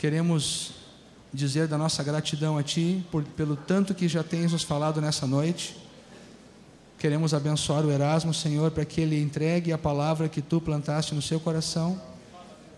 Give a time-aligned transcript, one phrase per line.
[0.00, 0.72] queremos
[1.30, 5.26] dizer da nossa gratidão a Ti por, pelo tanto que já tens nos falado nessa
[5.26, 5.76] noite.
[6.98, 11.20] Queremos abençoar o Erasmo, Senhor, para que ele entregue a palavra que Tu plantaste no
[11.20, 12.00] seu coração.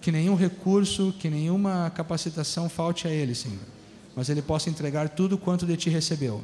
[0.00, 3.61] Que nenhum recurso, que nenhuma capacitação falte a ele, Senhor.
[4.16, 6.43] Mas ele possa entregar tudo quanto de Ti recebeu.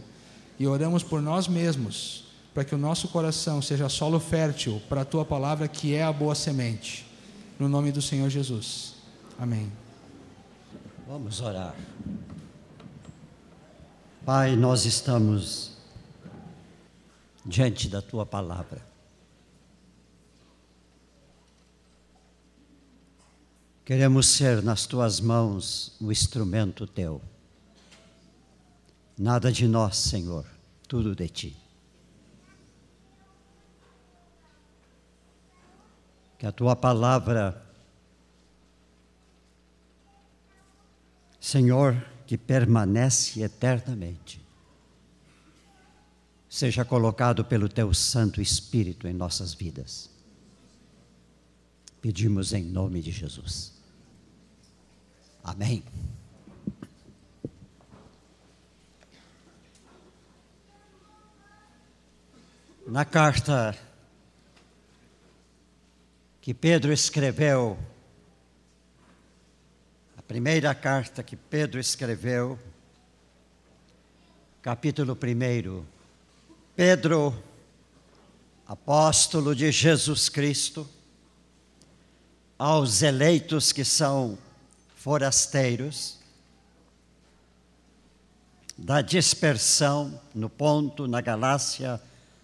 [0.61, 2.25] E oramos por nós mesmos,
[2.55, 6.13] para que o nosso coração seja solo fértil para a Tua palavra, que é a
[6.13, 7.05] boa semente.
[7.59, 8.95] No nome do Senhor Jesus.
[9.37, 9.88] Amém.
[11.09, 11.75] Vamos orar.
[14.27, 15.75] Pai, nós estamos
[17.47, 18.85] diante da tua palavra.
[23.87, 27.23] Queremos ser nas tuas mãos o instrumento teu.
[29.17, 30.45] Nada de nós, Senhor,
[30.87, 31.57] tudo de ti.
[36.39, 37.67] Que a tua palavra,
[41.41, 41.95] Senhor,
[42.27, 44.41] que permanece eternamente,
[46.49, 50.11] seja colocado pelo teu Santo Espírito em nossas vidas.
[52.01, 53.73] Pedimos em nome de Jesus.
[55.43, 55.83] Amém.
[62.87, 63.77] Na carta
[66.41, 67.79] que Pedro escreveu,
[70.29, 72.59] primeira carta que Pedro escreveu,
[74.61, 75.83] capítulo 1,
[76.77, 77.43] Pedro,
[78.67, 80.87] apóstolo de Jesus Cristo,
[82.59, 84.37] aos eleitos que são
[84.95, 86.19] forasteiros,
[88.77, 91.99] da dispersão no Ponto, na Galácia,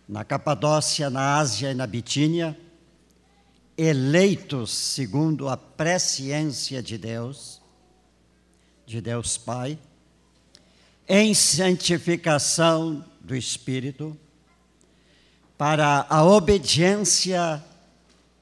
[0.09, 2.59] na Capadócia, na Ásia e na Bitínia,
[3.77, 7.63] eleitos segundo a presciência de Deus,
[8.87, 9.79] de Deus Pai,
[11.09, 14.17] em santificação do Espírito,
[15.57, 17.63] para a obediência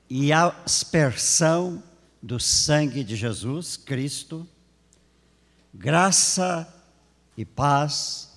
[0.09, 1.83] e a aspersão
[2.23, 4.47] do sangue de Jesus Cristo,
[5.73, 6.73] graça
[7.37, 8.31] e paz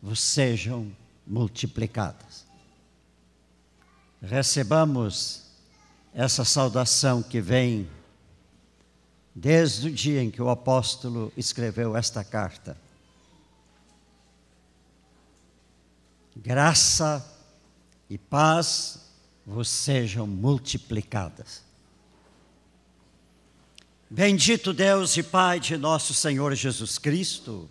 [0.00, 0.94] vos sejam
[1.26, 2.44] multiplicadas.
[4.20, 5.42] Recebamos
[6.14, 7.88] essa saudação que vem
[9.34, 12.76] desde o dia em que o apóstolo escreveu esta carta.
[16.36, 17.24] Graça
[18.08, 19.00] e paz
[19.46, 21.62] vos sejam multiplicadas.
[24.08, 27.68] Bendito Deus e Pai de nosso Senhor Jesus Cristo,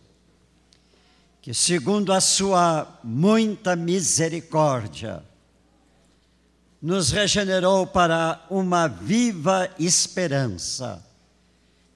[1.39, 5.23] que segundo a sua muita misericórdia,
[6.81, 11.05] nos regenerou para uma viva esperança,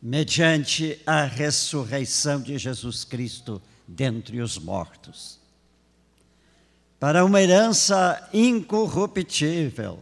[0.07, 5.39] mediante a ressurreição de Jesus Cristo dentre os mortos
[6.99, 9.97] para uma herança incorruptível,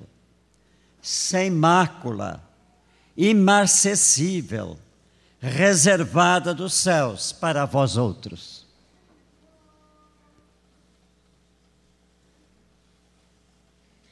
[1.02, 2.44] sem mácula,
[3.16, 4.78] imarcessível,
[5.40, 8.68] reservada dos céus para vós outros.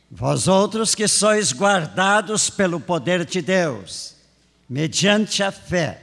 [0.09, 4.20] Vós outros que sois guardados pelo poder de Deus,
[4.71, 6.01] mediante a fé,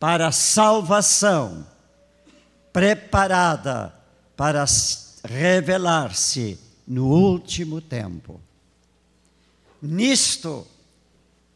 [0.00, 1.66] para a salvação
[2.72, 3.94] preparada
[4.34, 4.64] para
[5.22, 8.40] revelar-se no último tempo.
[9.82, 10.66] Nisto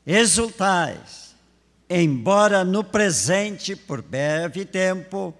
[0.07, 1.35] exultais,
[1.89, 5.33] embora no presente, por breve tempo,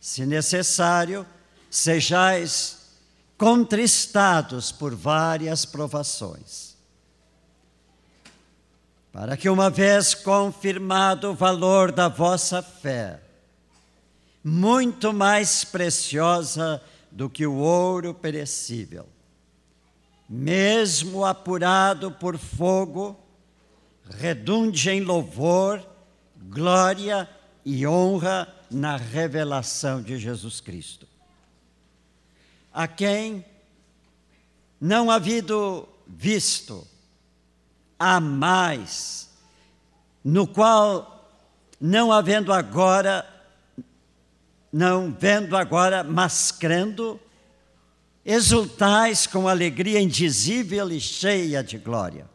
[0.00, 1.24] se necessário,
[1.70, 2.78] sejais
[3.36, 6.67] contristados por várias provações.
[9.18, 13.20] Para que, uma vez confirmado o valor da vossa fé,
[14.44, 16.80] muito mais preciosa
[17.10, 19.08] do que o ouro perecível.
[20.28, 23.18] Mesmo apurado por fogo,
[24.08, 25.84] redunde em louvor,
[26.36, 27.28] glória
[27.64, 31.08] e honra na revelação de Jesus Cristo.
[32.72, 33.44] A quem
[34.80, 36.86] não havido visto,
[37.98, 39.28] há mais,
[40.24, 41.30] no qual,
[41.80, 43.26] não havendo agora
[44.72, 47.20] não vendo agora, mas crendo,
[48.24, 52.28] exultais com alegria indizível e cheia de glória,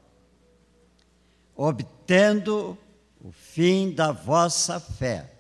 [1.56, 2.78] obtendo
[3.24, 5.32] o fim da vossa fé,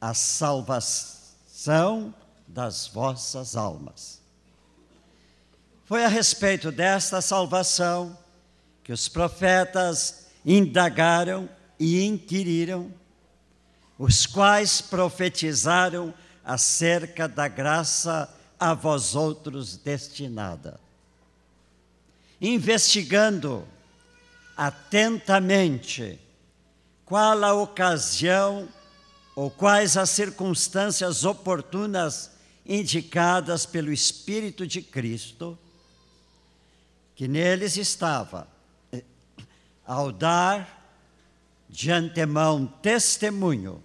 [0.00, 2.14] a salvação
[2.46, 4.22] das vossas almas.
[5.84, 8.16] Foi a respeito desta salvação
[8.88, 11.46] que os profetas indagaram
[11.78, 12.90] e inquiriram
[13.98, 20.80] os quais profetizaram acerca da graça a vós outros destinada.
[22.40, 23.68] Investigando
[24.56, 26.18] atentamente
[27.04, 28.66] qual a ocasião
[29.36, 32.30] ou quais as circunstâncias oportunas
[32.64, 35.58] indicadas pelo Espírito de Cristo,
[37.14, 38.56] que neles estava,
[39.88, 40.84] ao dar
[41.66, 43.82] de antemão testemunho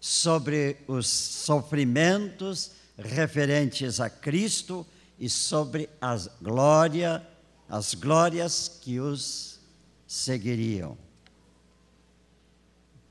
[0.00, 4.84] sobre os sofrimentos referentes a Cristo
[5.16, 7.24] e sobre as glória,
[7.68, 9.60] as glórias que os
[10.08, 10.98] seguiriam.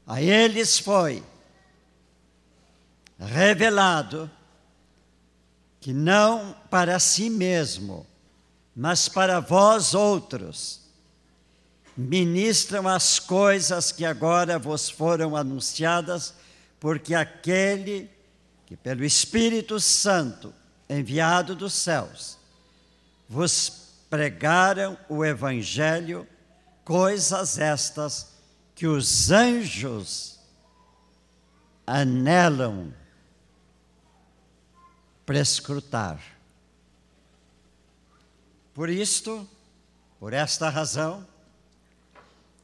[0.05, 1.23] A eles foi
[3.17, 4.29] revelado
[5.79, 8.05] que não para si mesmo,
[8.75, 10.86] mas para vós outros,
[11.97, 16.35] ministram as coisas que agora vos foram anunciadas,
[16.79, 18.09] porque aquele
[18.67, 20.53] que pelo Espírito Santo,
[20.87, 22.37] enviado dos céus,
[23.27, 26.27] vos pregaram o Evangelho,
[26.83, 28.27] coisas estas
[28.75, 30.39] que os anjos
[31.85, 32.93] anelam
[35.25, 36.21] prescrutar.
[38.73, 39.49] Por isto,
[40.19, 41.25] por esta razão,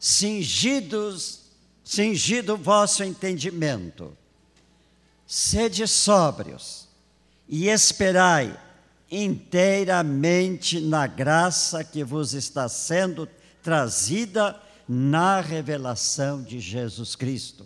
[0.04, 1.44] cingidos,
[1.82, 4.18] cingido o vosso entendimento,
[5.26, 6.90] sede sóbrios
[7.48, 8.54] e esperai
[9.10, 13.30] inteiramente na graça que vos está sendo
[13.62, 17.66] trazida na revelação de Jesus Cristo.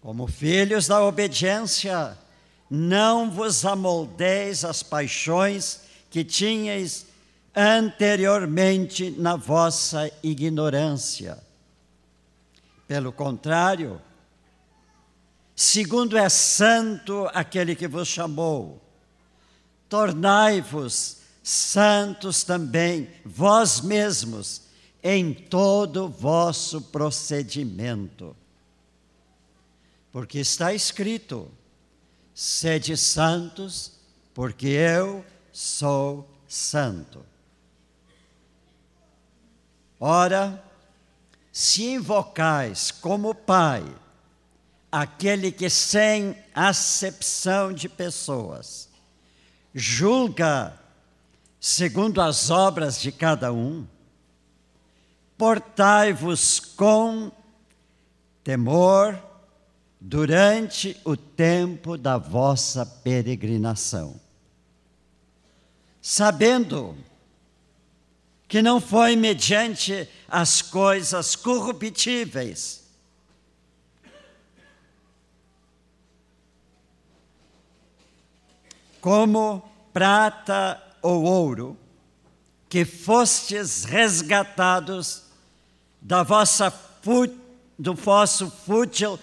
[0.00, 2.18] Como filhos da obediência,
[2.68, 7.06] não vos amoldeis as paixões que tinhais
[7.54, 11.38] anteriormente na vossa ignorância.
[12.86, 14.00] Pelo contrário,
[15.54, 18.82] segundo é santo aquele que vos chamou,
[19.88, 24.62] tornai-vos santos também vós mesmos
[25.02, 28.34] em todo vosso procedimento.
[30.10, 31.50] Porque está escrito:
[32.34, 33.92] sede santos,
[34.32, 37.33] porque eu sou santo.
[40.06, 40.62] Ora,
[41.50, 43.82] se invocais como Pai
[44.92, 48.90] aquele que sem acepção de pessoas
[49.74, 50.78] julga
[51.58, 53.86] segundo as obras de cada um,
[55.38, 57.32] portai-vos com
[58.44, 59.18] temor
[59.98, 64.20] durante o tempo da vossa peregrinação,
[66.02, 66.94] sabendo
[68.62, 72.84] não foi mediante as coisas corruptíveis,
[79.00, 79.62] como
[79.92, 81.76] prata ou ouro,
[82.68, 85.24] que fostes resgatados
[86.00, 86.70] da vossa
[87.78, 89.18] do vosso fútil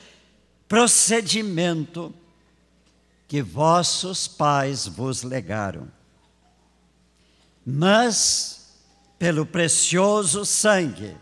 [0.67, 2.13] procedimento
[3.27, 5.87] que vossos pais vos legaram.
[7.65, 8.60] Mas,
[9.21, 11.15] pelo precioso sangue,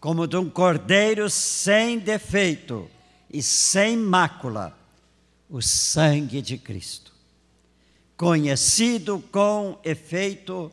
[0.00, 2.88] como de um cordeiro sem defeito
[3.30, 4.74] e sem mácula,
[5.50, 7.12] o sangue de Cristo,
[8.16, 10.72] conhecido com efeito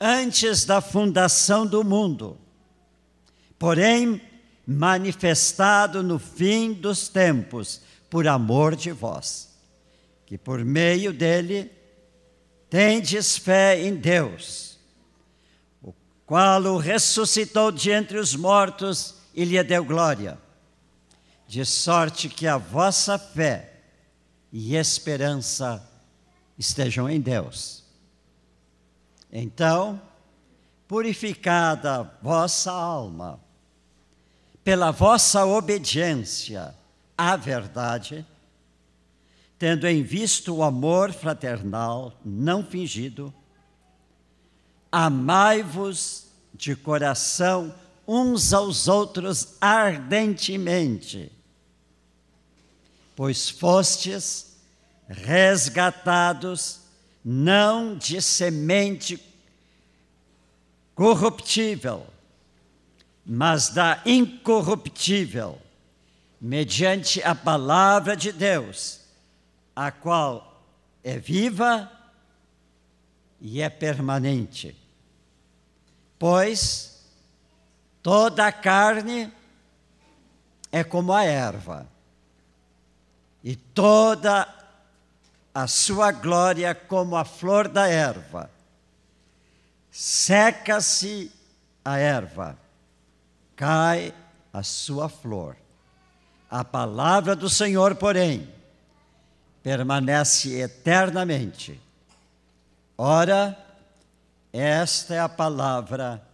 [0.00, 2.38] antes da fundação do mundo,
[3.58, 4.22] porém
[4.66, 9.54] manifestado no fim dos tempos, por amor de vós,
[10.24, 11.70] que por meio dele
[12.70, 14.63] tendes fé em Deus,
[16.26, 20.38] qual o ressuscitou de entre os mortos e lhe deu glória,
[21.46, 23.82] de sorte que a vossa fé
[24.52, 25.86] e esperança
[26.58, 27.84] estejam em Deus.
[29.30, 30.00] Então,
[30.86, 33.40] purificada vossa alma,
[34.62, 36.74] pela vossa obediência
[37.18, 38.24] à verdade,
[39.58, 43.34] tendo em vista o amor fraternal não fingido,
[44.94, 47.74] amai-vos de coração
[48.06, 51.32] uns aos outros ardentemente,
[53.16, 54.56] pois fostes
[55.08, 56.78] resgatados
[57.24, 59.20] não de semente
[60.94, 62.06] corruptível,
[63.26, 65.60] mas da incorruptível,
[66.40, 69.00] mediante a palavra de Deus,
[69.74, 70.62] a qual
[71.02, 71.90] é viva
[73.40, 74.83] e é permanente.
[76.18, 77.02] Pois
[78.02, 79.32] toda a carne
[80.70, 81.86] é como a erva,
[83.42, 84.48] e toda
[85.54, 88.50] a sua glória como a flor da erva.
[89.90, 91.30] Seca-se
[91.84, 92.58] a erva,
[93.54, 94.12] cai
[94.52, 95.56] a sua flor.
[96.50, 98.52] A palavra do Senhor, porém,
[99.62, 101.80] permanece eternamente.
[102.98, 103.63] Ora,
[104.56, 106.24] esta é a palavra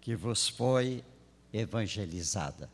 [0.00, 1.04] que vos foi
[1.52, 2.70] evangelizada.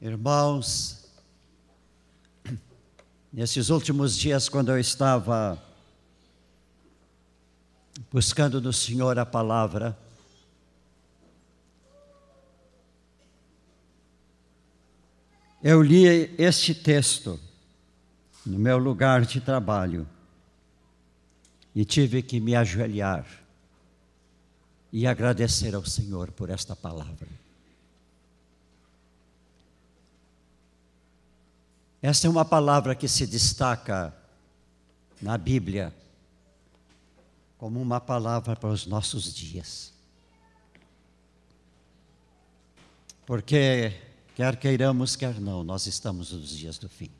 [0.00, 1.08] Irmãos,
[3.32, 5.62] nesses últimos dias, quando eu estava
[8.10, 9.96] buscando no Senhor a palavra,
[15.62, 17.38] eu li este texto
[18.44, 20.04] no meu lugar de trabalho
[21.74, 23.26] e tive que me ajoelhar
[24.92, 27.28] e agradecer ao Senhor por esta palavra.
[32.00, 34.14] Esta é uma palavra que se destaca
[35.20, 35.92] na Bíblia
[37.56, 39.92] como uma palavra para os nossos dias.
[43.26, 43.98] Porque,
[44.36, 47.10] quer queiramos, quer não, nós estamos nos dias do fim.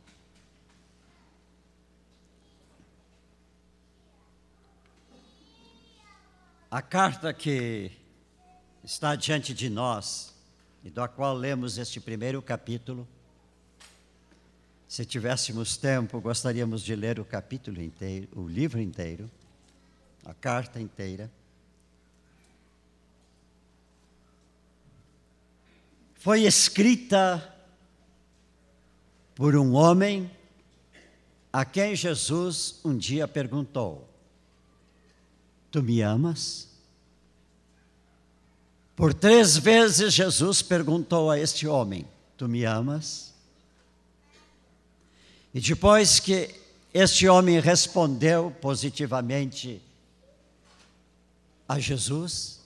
[6.74, 7.92] A carta que
[8.82, 10.34] está diante de nós,
[10.82, 13.06] e da qual lemos este primeiro capítulo,
[14.88, 19.30] se tivéssemos tempo, gostaríamos de ler o capítulo inteiro, o livro inteiro,
[20.24, 21.30] a carta inteira.
[26.16, 27.54] Foi escrita
[29.36, 30.28] por um homem
[31.52, 34.12] a quem Jesus um dia perguntou:
[35.74, 36.68] Tu me amas?
[38.94, 42.06] Por três vezes Jesus perguntou a este homem:
[42.38, 43.34] Tu me amas?
[45.52, 46.54] E depois que
[46.94, 49.82] este homem respondeu positivamente
[51.68, 52.60] a Jesus,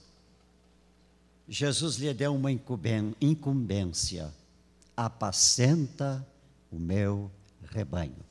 [1.47, 4.31] Jesus lhe deu uma incumbência:
[4.95, 6.23] apacenta
[6.71, 7.31] o meu
[7.71, 8.28] rebanho.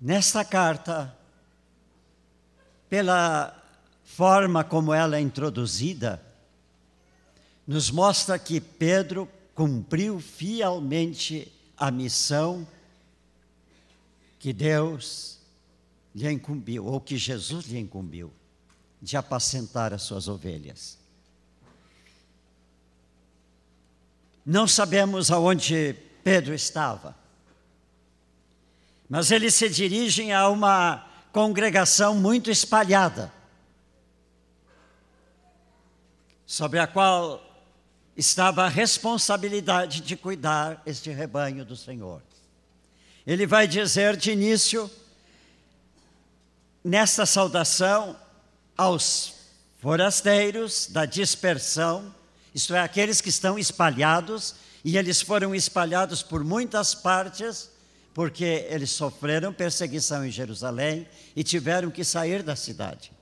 [0.00, 1.16] Nesta carta,
[2.88, 3.62] pela
[4.04, 6.22] forma como ela é introduzida,
[7.66, 12.66] nos mostra que Pedro cumpriu fielmente a missão
[14.38, 15.38] que Deus
[16.14, 18.32] lhe incumbiu, ou que Jesus lhe incumbiu,
[19.02, 20.98] de apacentar as suas ovelhas.
[24.44, 27.16] Não sabemos aonde Pedro estava,
[29.08, 33.32] mas eles se dirigem a uma congregação muito espalhada,
[36.44, 37.42] sobre a qual
[38.16, 42.22] estava a responsabilidade de cuidar este rebanho do Senhor.
[43.26, 44.90] Ele vai dizer de início,
[46.82, 48.16] nesta saudação,
[48.76, 49.34] aos
[49.80, 52.14] forasteiros da dispersão,
[52.54, 57.70] isto é, aqueles que estão espalhados, e eles foram espalhados por muitas partes,
[58.16, 61.06] porque eles sofreram perseguição em Jerusalém
[61.36, 63.12] e tiveram que sair da cidade.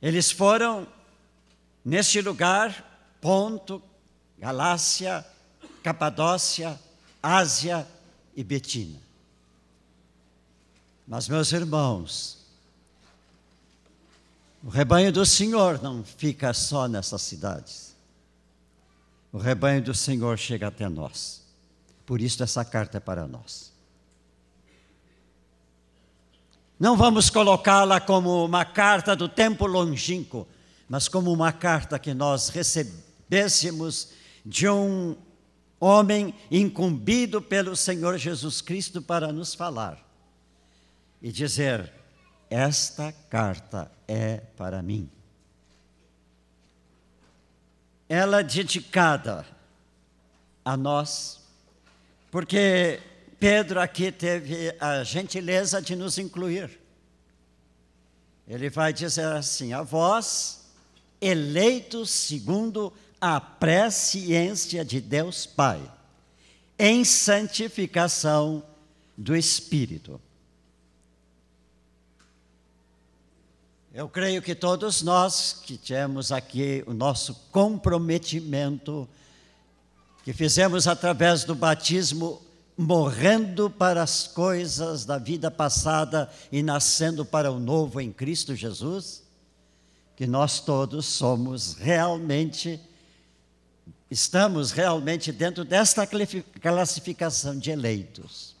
[0.00, 0.88] Eles foram
[1.84, 3.80] Neste lugar, Ponto,
[4.36, 5.24] Galácia,
[5.84, 6.76] Capadócia,
[7.22, 7.86] Ásia
[8.34, 9.00] e Betina.
[11.06, 12.38] Mas, meus irmãos,
[14.64, 17.94] o rebanho do Senhor não fica só nessas cidades.
[19.32, 21.45] O rebanho do Senhor chega até nós.
[22.06, 23.74] Por isso, essa carta é para nós.
[26.78, 30.46] Não vamos colocá-la como uma carta do tempo longínquo
[30.88, 34.12] mas como uma carta que nós recebêssemos
[34.44, 35.16] de um
[35.80, 40.04] homem incumbido pelo Senhor Jesus Cristo para nos falar
[41.20, 41.92] e dizer:
[42.48, 45.10] Esta carta é para mim.
[48.08, 49.44] Ela é dedicada
[50.64, 51.40] a nós,
[52.36, 53.00] porque
[53.40, 56.78] Pedro aqui teve a gentileza de nos incluir.
[58.46, 60.66] Ele vai dizer assim: a vós
[61.18, 65.80] eleitos segundo a presciência de Deus Pai,
[66.78, 68.62] em santificação
[69.16, 70.20] do Espírito.
[73.94, 79.08] Eu creio que todos nós que temos aqui o nosso comprometimento,
[80.26, 82.42] que fizemos através do batismo,
[82.76, 89.22] morrendo para as coisas da vida passada e nascendo para o novo em Cristo Jesus,
[90.16, 92.80] que nós todos somos realmente,
[94.10, 98.56] estamos realmente dentro desta classificação de eleitos.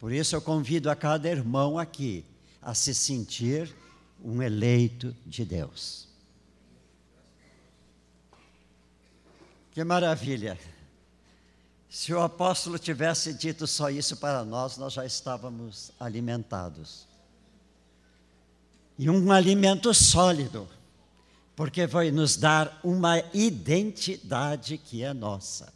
[0.00, 2.24] Por isso eu convido a cada irmão aqui
[2.60, 3.72] a se sentir
[4.20, 6.08] um eleito de Deus.
[9.72, 10.58] Que maravilha!
[11.88, 17.06] Se o apóstolo tivesse dito só isso para nós, nós já estávamos alimentados
[18.98, 20.68] e um alimento sólido,
[21.56, 25.72] porque vai nos dar uma identidade que é nossa.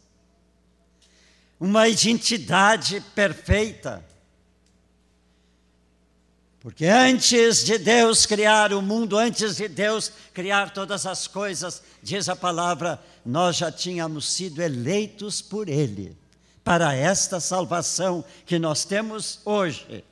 [1.59, 4.05] Uma identidade perfeita.
[6.67, 12.27] Porque antes de Deus criar o mundo, antes de Deus criar todas as coisas, diz
[12.27, 16.13] a palavra, nós já tínhamos sido eleitos por Ele
[16.65, 20.03] para esta salvação que nós temos hoje.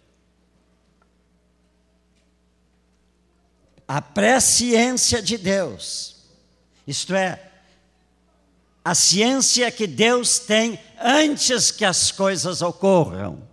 [3.86, 6.16] a presciência de Deus,
[6.88, 7.52] isto é,
[8.82, 13.46] a ciência que Deus tem antes que as coisas ocorram.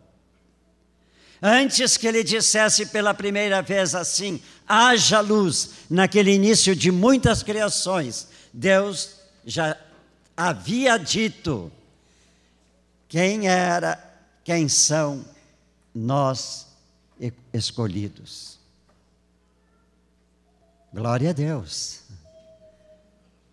[1.43, 8.29] Antes que ele dissesse pela primeira vez assim: haja luz, naquele início de muitas criações,
[8.53, 9.77] Deus já
[10.37, 11.73] havia dito
[13.09, 13.99] quem era,
[14.45, 15.25] quem são
[15.93, 16.69] nós
[17.53, 18.59] escolhidos.
[20.95, 22.03] Glória a Deus.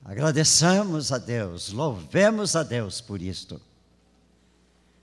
[0.06, 3.60] Agradeçamos a Deus, louvemos a Deus por isto.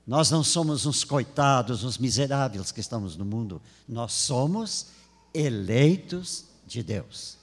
[0.06, 4.86] Nós não somos uns coitados, uns miseráveis que estamos no mundo, nós somos
[5.34, 7.36] eleitos de Deus.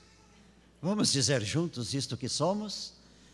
[0.81, 2.93] Vamos dizer juntos isto que somos?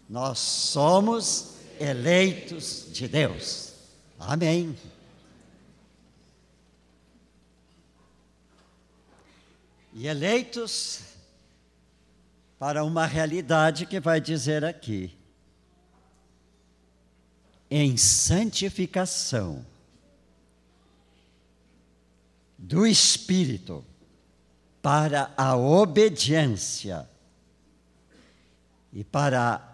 [0.10, 3.74] Nós somos eleitos de Deus.
[4.20, 4.76] Amém.
[9.94, 11.02] E eleitos
[12.58, 15.19] para uma realidade que vai dizer aqui.
[17.70, 19.66] Em santificação
[22.58, 23.86] do Espírito
[24.82, 27.08] para a obediência
[28.92, 29.66] e para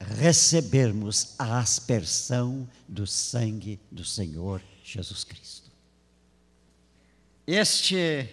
[0.00, 5.70] recebermos a aspersão do sangue do Senhor Jesus Cristo.
[7.46, 8.28] Este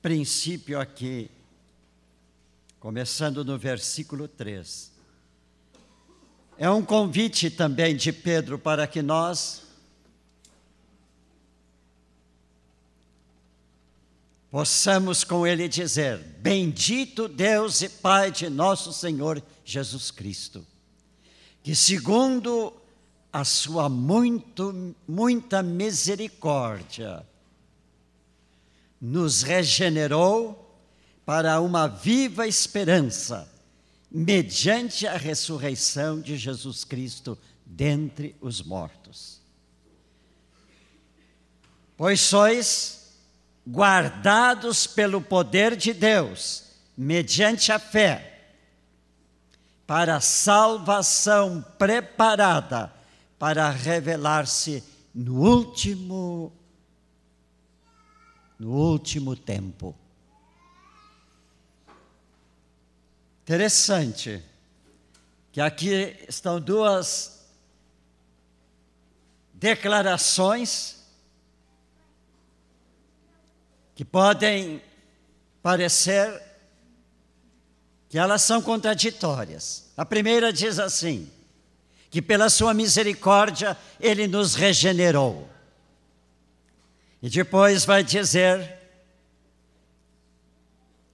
[0.00, 1.30] princípio aqui
[2.78, 4.89] começando no versículo 3.
[6.62, 9.62] É um convite também de Pedro para que nós
[14.50, 20.66] possamos com ele dizer: Bendito Deus e Pai de nosso Senhor Jesus Cristo,
[21.62, 22.74] que segundo
[23.32, 27.26] a sua muito, muita misericórdia,
[29.00, 30.78] nos regenerou
[31.24, 33.49] para uma viva esperança,
[34.10, 39.40] mediante a ressurreição de Jesus Cristo dentre os mortos.
[41.96, 43.14] Pois sois
[43.68, 46.64] guardados pelo poder de Deus,
[46.96, 48.54] mediante a fé,
[49.86, 52.92] para a salvação preparada
[53.38, 56.52] para revelar-se no último
[58.58, 59.96] no último tempo.
[63.50, 64.40] Interessante
[65.50, 67.48] que aqui estão duas
[69.54, 71.04] declarações
[73.92, 74.80] que podem
[75.60, 76.40] parecer
[78.08, 79.90] que elas são contraditórias.
[79.96, 81.28] A primeira diz assim:
[82.08, 85.50] que pela sua misericórdia ele nos regenerou.
[87.20, 88.78] E depois vai dizer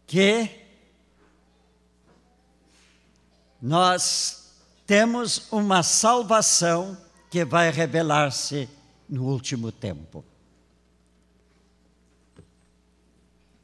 [0.06, 0.65] que
[3.66, 4.52] nós
[4.86, 6.96] temos uma salvação
[7.28, 8.68] que vai revelar-se
[9.08, 10.24] no último tempo.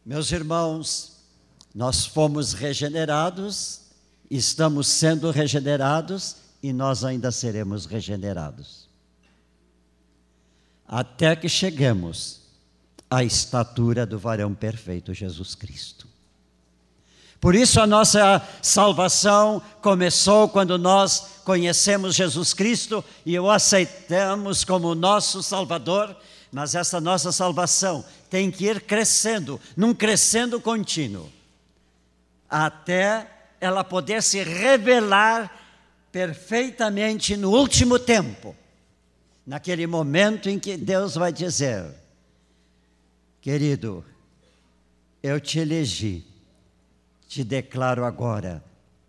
[0.05, 1.19] Meus irmãos,
[1.73, 3.83] nós fomos regenerados,
[4.29, 8.89] estamos sendo regenerados e nós ainda seremos regenerados.
[10.85, 12.41] Até que cheguemos
[13.09, 16.12] à estatura do varão perfeito Jesus Cristo.
[17.43, 24.95] Por isso a nossa salvação começou quando nós conhecemos Jesus Cristo e o aceitamos como
[24.95, 26.17] nosso Salvador,
[26.53, 31.29] mas essa nossa salvação tem que ir crescendo, num crescendo contínuo,
[32.49, 33.29] até
[33.61, 35.51] ela poder se revelar
[36.13, 38.55] perfeitamente no último tempo,
[39.45, 41.93] naquele momento em que Deus vai dizer:
[43.41, 44.05] Querido,
[45.21, 46.31] eu te elegi
[47.33, 48.63] te declaro agora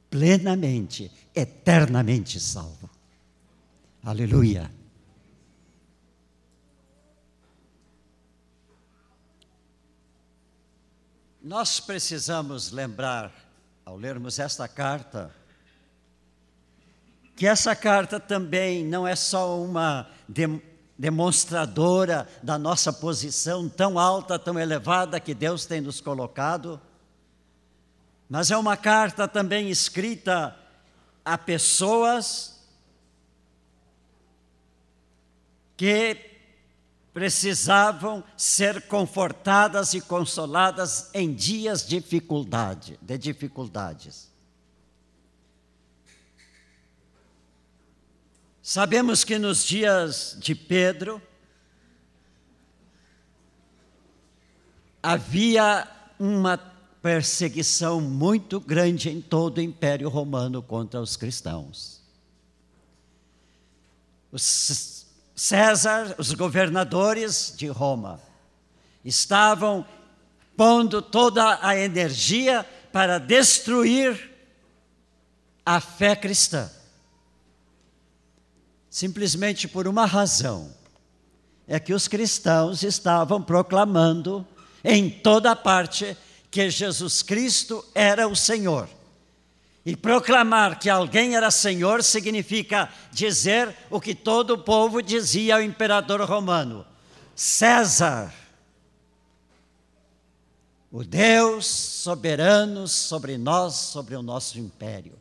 [0.10, 2.90] plenamente, eternamente salvo.
[4.02, 4.72] Aleluia.
[11.42, 13.30] Nós precisamos lembrar,
[13.84, 15.36] ao lermos esta carta,
[17.36, 20.10] que essa carta também não é só uma
[20.98, 26.80] demonstradora da nossa posição tão alta, tão elevada que Deus tem nos colocado,
[28.34, 30.58] mas é uma carta também escrita
[31.24, 32.66] a pessoas
[35.78, 36.18] que
[37.14, 44.32] precisavam ser confortadas e consoladas em dias de dificuldade, de dificuldades.
[48.64, 51.22] Sabemos que nos dias de Pedro
[55.04, 56.73] havia uma
[57.04, 62.02] perseguição muito grande em todo o Império Romano contra os cristãos.
[64.32, 68.22] Os César, os governadores de Roma,
[69.04, 69.86] estavam
[70.56, 74.32] pondo toda a energia para destruir
[75.66, 76.72] a fé cristã.
[78.90, 80.74] Simplesmente por uma razão:
[81.68, 84.48] é que os cristãos estavam proclamando
[84.84, 86.16] em toda parte
[86.54, 88.88] que Jesus Cristo era o Senhor.
[89.84, 95.62] E proclamar que alguém era senhor significa dizer o que todo o povo dizia ao
[95.64, 96.86] imperador romano:
[97.36, 98.32] César,
[100.92, 105.20] o Deus soberano sobre nós, sobre o nosso império.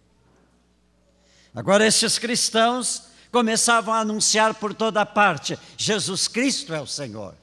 [1.54, 7.34] Agora, esses cristãos começavam a anunciar por toda parte: Jesus Cristo é o Senhor.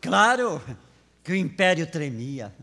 [0.00, 0.60] Claro
[1.28, 2.54] que o império tremia.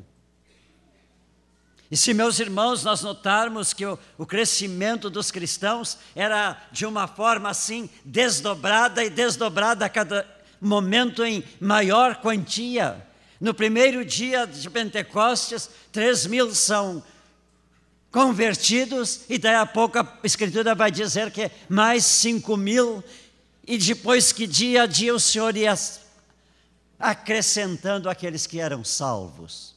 [1.92, 7.08] E se, meus irmãos, nós notarmos que o, o, crescimento dos cristãos era de uma
[7.08, 10.26] forma assim, desdobrada e desdobrada a cada
[10.60, 13.06] momento em maior quantia.
[13.40, 17.04] No primeiro dia de Pentecostes, três mil são
[18.10, 23.04] convertidos, e daí a pouco a Escritura vai dizer que mais cinco mil,
[23.68, 25.76] e depois que dia a dia o Senhor ia
[27.00, 29.76] acrescentando aqueles que eram salvos.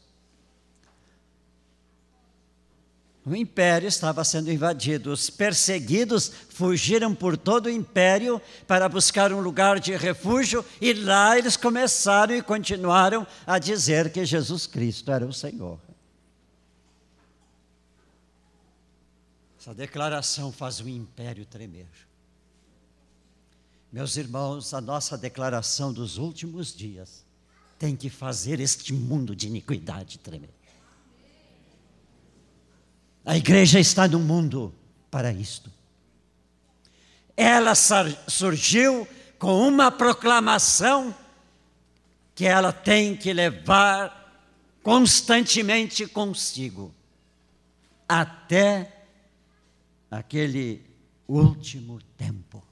[3.28, 5.12] O império estava sendo invadido.
[5.12, 11.36] Os perseguidos fugiram por todo o império para buscar um lugar de refúgio e lá
[11.36, 15.78] eles começaram e continuaram a dizer que Jesus Cristo era o Senhor.
[19.60, 22.07] Essa declaração faz o império tremer.
[23.90, 27.24] Meus irmãos, a nossa declaração dos últimos dias
[27.78, 30.50] tem que fazer este mundo de iniquidade tremer.
[33.24, 34.74] A igreja está no mundo
[35.10, 35.70] para isto.
[37.36, 39.06] Ela surgiu
[39.38, 41.14] com uma proclamação
[42.34, 44.18] que ela tem que levar
[44.82, 46.94] constantemente consigo,
[48.08, 49.04] até
[50.10, 50.82] aquele
[51.26, 52.67] último tempo.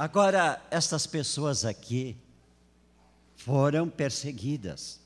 [0.00, 2.16] Agora, estas pessoas aqui
[3.36, 5.00] foram perseguidas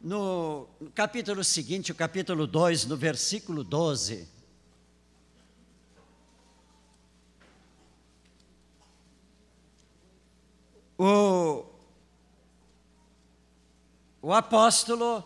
[0.00, 4.26] no, capítulo seguinte, o capítulo 2, no versículo 12.
[10.96, 11.66] O,
[14.22, 15.22] o apóstolo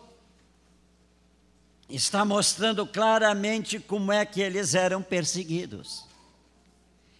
[1.87, 6.14] está mostrando claramente como é que eles eram perseguidos.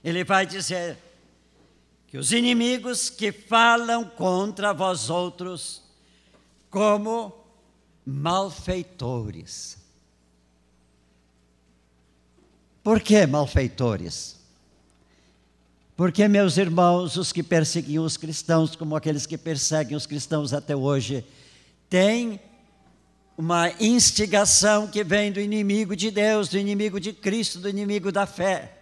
[0.06, 1.00] Ele vai dizer
[2.06, 5.82] que os inimigos que falam contra vós outros,
[6.70, 7.34] como
[8.06, 9.80] malfeitores.
[12.84, 14.40] Por que malfeitores?
[15.96, 20.76] Porque, meus irmãos, os que perseguiam os cristãos, como aqueles que perseguem os cristãos até
[20.76, 21.26] hoje,
[21.90, 22.40] têm
[23.36, 28.28] uma instigação que vem do inimigo de Deus, do inimigo de Cristo, do inimigo da
[28.28, 28.75] fé.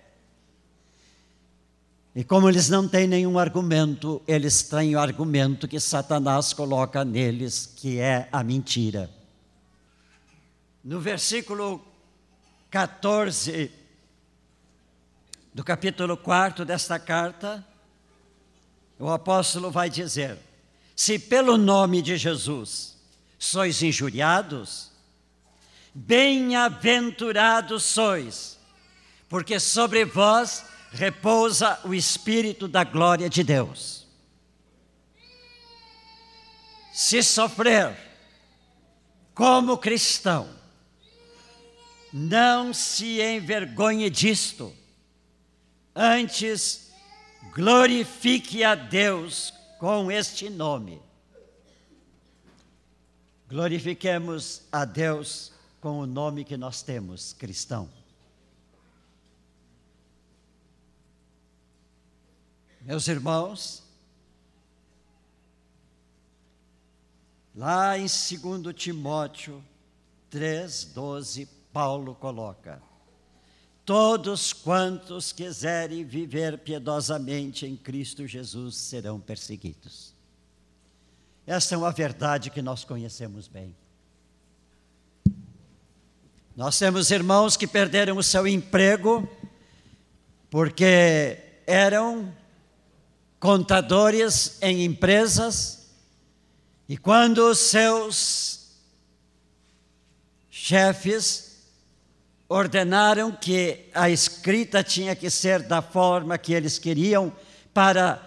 [2.16, 7.66] E como eles não têm nenhum argumento, eles têm o argumento que Satanás coloca neles,
[7.76, 9.10] que é a mentira.
[10.84, 11.84] No versículo
[12.70, 13.72] 14
[15.52, 17.66] do capítulo 4 desta carta,
[19.00, 20.38] o apóstolo vai dizer:
[20.96, 22.96] Se pelo nome de Jesus
[23.40, 24.92] sois injuriados,
[25.96, 28.60] bem-aventurados sois,
[29.28, 34.04] porque sobre vós repousa o Espírito da glória de Deus.
[36.94, 37.98] se sofrer
[39.34, 40.48] como cristão,
[42.14, 44.72] não se envergonhe disto,
[45.96, 46.92] antes
[47.56, 51.02] glorifique a Deus com este nome.
[53.50, 55.52] Glorifiquemos a Deus
[55.82, 57.90] com o nome que nós temos, cristão.
[62.86, 63.82] Meus irmãos,
[67.56, 69.64] lá em 2 Timóteo
[70.30, 72.82] 3,12, Paulo coloca:
[73.86, 80.14] Todos quantos quiserem viver piedosamente em Cristo Jesus serão perseguidos.
[81.48, 83.74] Essa é uma verdade que nós conhecemos bem.
[86.54, 89.26] Nós temos irmãos que perderam o seu emprego
[90.50, 92.43] porque eram
[93.44, 95.90] contadores em empresas
[96.88, 98.70] e quando seus
[100.50, 101.58] chefes
[102.48, 107.36] ordenaram que a escrita tinha que ser da forma que eles queriam
[107.74, 108.26] para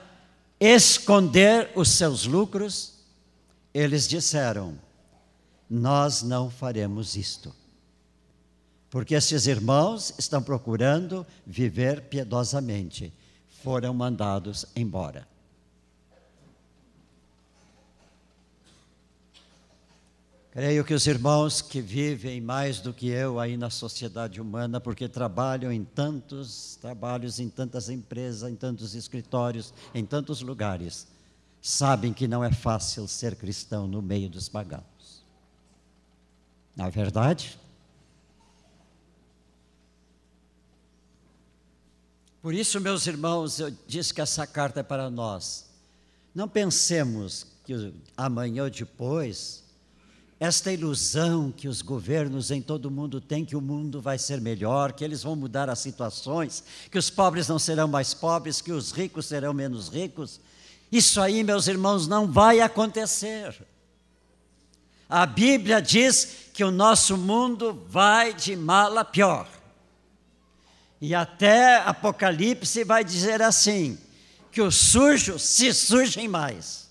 [0.61, 2.99] esconder os seus lucros,
[3.73, 4.79] eles disseram:
[5.71, 7.55] Nós não faremos isto.
[8.91, 13.15] Porque esses irmãos estão procurando viver piedosamente,
[13.67, 15.27] foram mandados embora.
[20.53, 25.09] Creio que os irmãos que vivem mais do que eu aí na sociedade humana, porque
[25.09, 31.09] trabalham em tantos trabalhos, em tantas empresas, em tantos escritórios, em tantos lugares,
[31.61, 35.25] sabem que não é fácil ser cristão no meio dos pagãos.
[36.77, 37.59] Na verdade,
[42.47, 45.67] por isso, meus irmãos, eu disse que essa carta é para nós.
[46.33, 49.65] Não pensemos que amanhã ou depois
[50.39, 54.41] esta ilusão que os governos em todo o mundo têm que o mundo vai ser
[54.41, 58.71] melhor, que eles vão mudar as situações, que os pobres não serão mais pobres, que
[58.71, 60.41] os ricos serão menos ricos.
[60.93, 63.61] Isso aí, meus irmãos, não vai acontecer.
[65.09, 69.56] A Bíblia diz que o nosso mundo vai de mal a pior.
[71.01, 73.99] E até Apocalipse vai dizer assim:
[74.51, 76.89] que os sujos se surgem mais.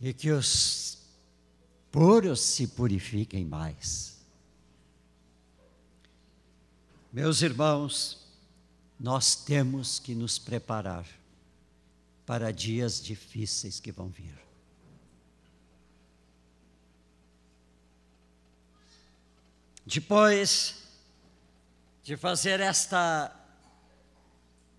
[0.00, 0.98] E que os
[1.90, 4.12] puros se purifiquem mais.
[7.10, 8.26] Meus irmãos,
[8.98, 11.06] nós temos que nos preparar
[12.26, 14.38] para dias difíceis que vão vir.
[19.86, 20.81] Depois
[22.02, 23.30] de fazer esta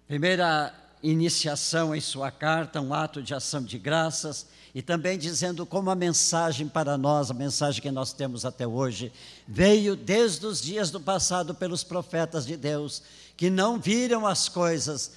[0.06, 5.90] primeira iniciação em sua carta, um ato de ação de graças, e também dizendo como
[5.90, 9.12] a mensagem para nós, a mensagem que nós temos até hoje,
[9.48, 13.02] veio desde os dias do passado pelos profetas de Deus,
[13.38, 15.12] que não viram as coisas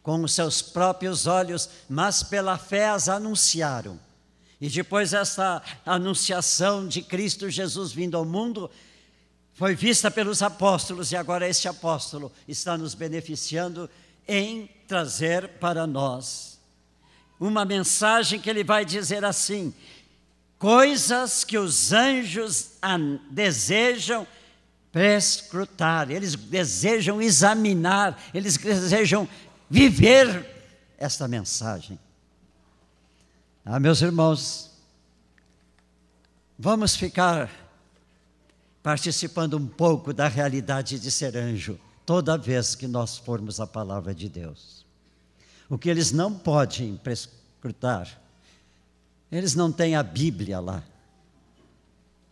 [0.00, 3.98] com os seus próprios olhos, mas pela fé as anunciaram.
[4.60, 8.70] E depois essa anunciação de Cristo Jesus vindo ao mundo
[9.54, 13.88] foi vista pelos apóstolos e agora este apóstolo está nos beneficiando
[14.26, 16.58] em trazer para nós
[17.38, 19.74] uma mensagem que ele vai dizer assim:
[20.58, 22.72] coisas que os anjos
[23.30, 24.26] desejam
[24.92, 29.28] prescrutar, eles desejam examinar, eles desejam
[29.68, 30.46] viver
[30.98, 31.98] esta mensagem.
[33.64, 34.70] Ah, meus irmãos,
[36.58, 37.50] vamos ficar
[38.82, 44.14] participando um pouco da realidade de ser anjo toda vez que nós formos a palavra
[44.14, 44.84] de Deus.
[45.68, 48.20] O que eles não podem prescrutar,
[49.30, 50.82] eles não têm a Bíblia lá.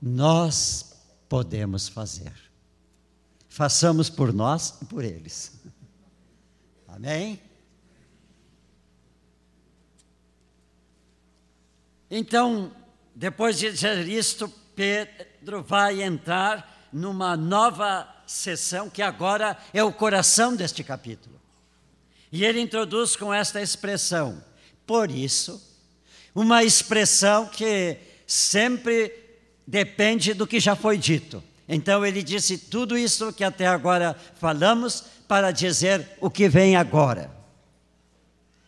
[0.03, 0.97] Nós
[1.29, 2.33] podemos fazer.
[3.49, 5.53] Façamos por nós e por eles.
[6.89, 7.41] Amém?
[12.11, 12.73] Então,
[13.15, 15.30] depois de dizer isto, Pedro
[15.65, 21.41] vai entrar numa nova sessão que agora é o coração deste capítulo.
[22.33, 24.43] E ele introduz com esta expressão,
[24.87, 25.61] por isso,
[26.35, 29.13] uma expressão que sempre
[29.67, 31.43] depende do que já foi dito.
[31.69, 37.31] Então ele disse tudo isso que até agora falamos para dizer o que vem agora.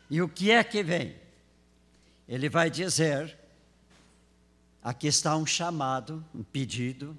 [0.08, 1.16] E o que é que vem?
[2.28, 3.36] Ele vai dizer:
[4.82, 7.16] aqui está um chamado, um pedido,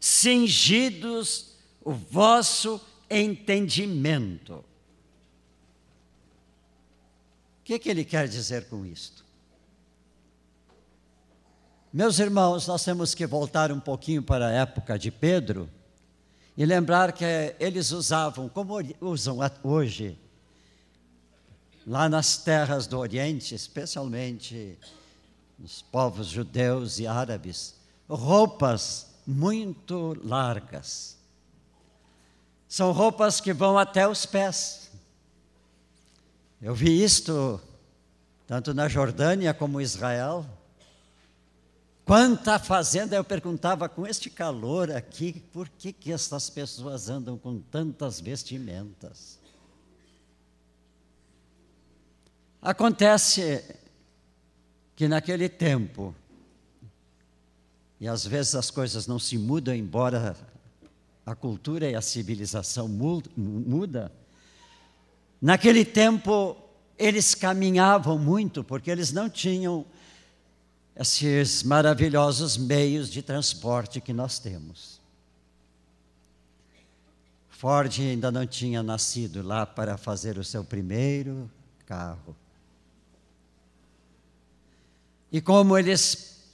[0.00, 4.54] cingidos o vosso entendimento.
[4.54, 4.64] O
[7.64, 9.24] que, que ele quer dizer com isto?
[11.92, 15.70] Meus irmãos, nós temos que voltar um pouquinho para a época de Pedro
[16.56, 17.24] e lembrar que
[17.60, 20.18] eles usavam, como usam hoje,
[21.86, 24.76] lá nas terras do Oriente, especialmente
[25.64, 27.74] nos povos judeus e árabes,
[28.06, 31.16] roupas muito largas.
[32.68, 34.90] São roupas que vão até os pés.
[36.60, 37.58] Eu vi isto
[38.46, 40.44] tanto na Jordânia como em Israel.
[42.04, 47.58] Quanta fazenda eu perguntava com este calor aqui, por que que essas pessoas andam com
[47.58, 49.38] tantas vestimentas?
[52.60, 53.82] Acontece
[54.96, 56.14] que naquele tempo,
[58.00, 60.36] e às vezes as coisas não se mudam, embora
[61.24, 64.12] a cultura e a civilização muda,
[65.40, 66.56] naquele tempo
[66.98, 69.84] eles caminhavam muito, porque eles não tinham
[70.96, 75.00] esses maravilhosos meios de transporte que nós temos.
[77.48, 81.50] Ford ainda não tinha nascido lá para fazer o seu primeiro
[81.86, 82.36] carro.
[85.34, 86.44] E como eles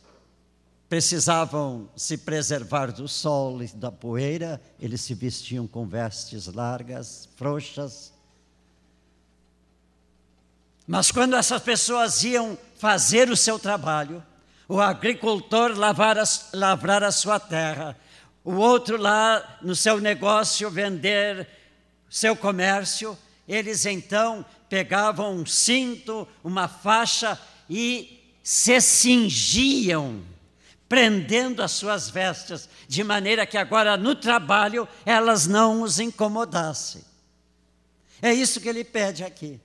[0.88, 8.10] precisavam se preservar do sol e da poeira, eles se vestiam com vestes largas, frouxas.
[10.86, 14.24] Mas quando essas pessoas iam fazer o seu trabalho,
[14.66, 16.16] o agricultor lavar
[16.54, 17.94] lavrar a sua terra,
[18.42, 21.46] o outro lá no seu negócio vender
[22.08, 23.14] seu comércio,
[23.46, 27.38] eles então pegavam um cinto, uma faixa
[27.68, 30.22] e se cingiam,
[30.88, 37.04] prendendo as suas vestes, de maneira que agora no trabalho elas não os incomodassem.
[38.20, 39.60] É isso que ele pede aqui.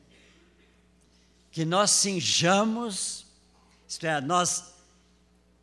[1.52, 3.26] Que nós cinjamos,
[3.88, 4.76] isto é, nós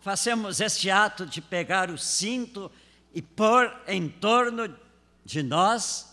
[0.01, 2.71] façamos este ato de pegar o cinto
[3.15, 4.75] e pôr em torno
[5.25, 6.13] de nós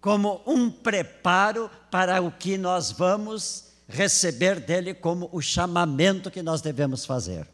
[0.00, 6.60] como um preparo para o que nós vamos receber dele como o chamamento que nós
[6.60, 7.48] devemos fazer.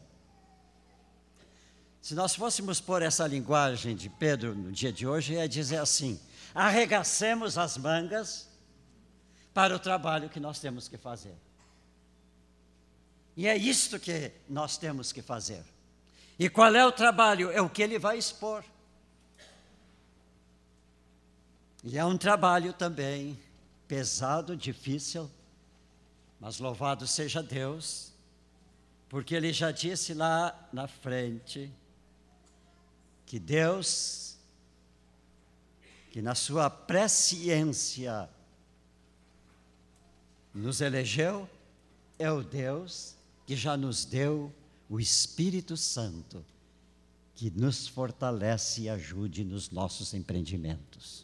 [2.01, 6.19] Se nós fôssemos pôr essa linguagem de Pedro no dia de hoje, ia dizer assim:
[6.53, 8.49] arregacemos as mangas
[9.53, 11.35] para o trabalho que nós temos que fazer.
[13.35, 15.63] E é isto que nós temos que fazer.
[16.39, 17.51] E qual é o trabalho?
[17.51, 18.63] É o que ele vai expor.
[21.83, 23.39] E é um trabalho também
[23.87, 25.29] pesado, difícil,
[26.41, 28.11] mas louvado seja Deus,
[29.07, 31.71] porque ele já disse lá na frente
[33.27, 34.37] que Deus,
[36.09, 38.27] que na sua presciência
[40.51, 41.47] nos elegeu,
[42.17, 44.51] é o Deus que já nos deu
[44.89, 46.43] o Espírito Santo,
[47.35, 51.23] que nos fortalece e ajude nos nossos empreendimentos.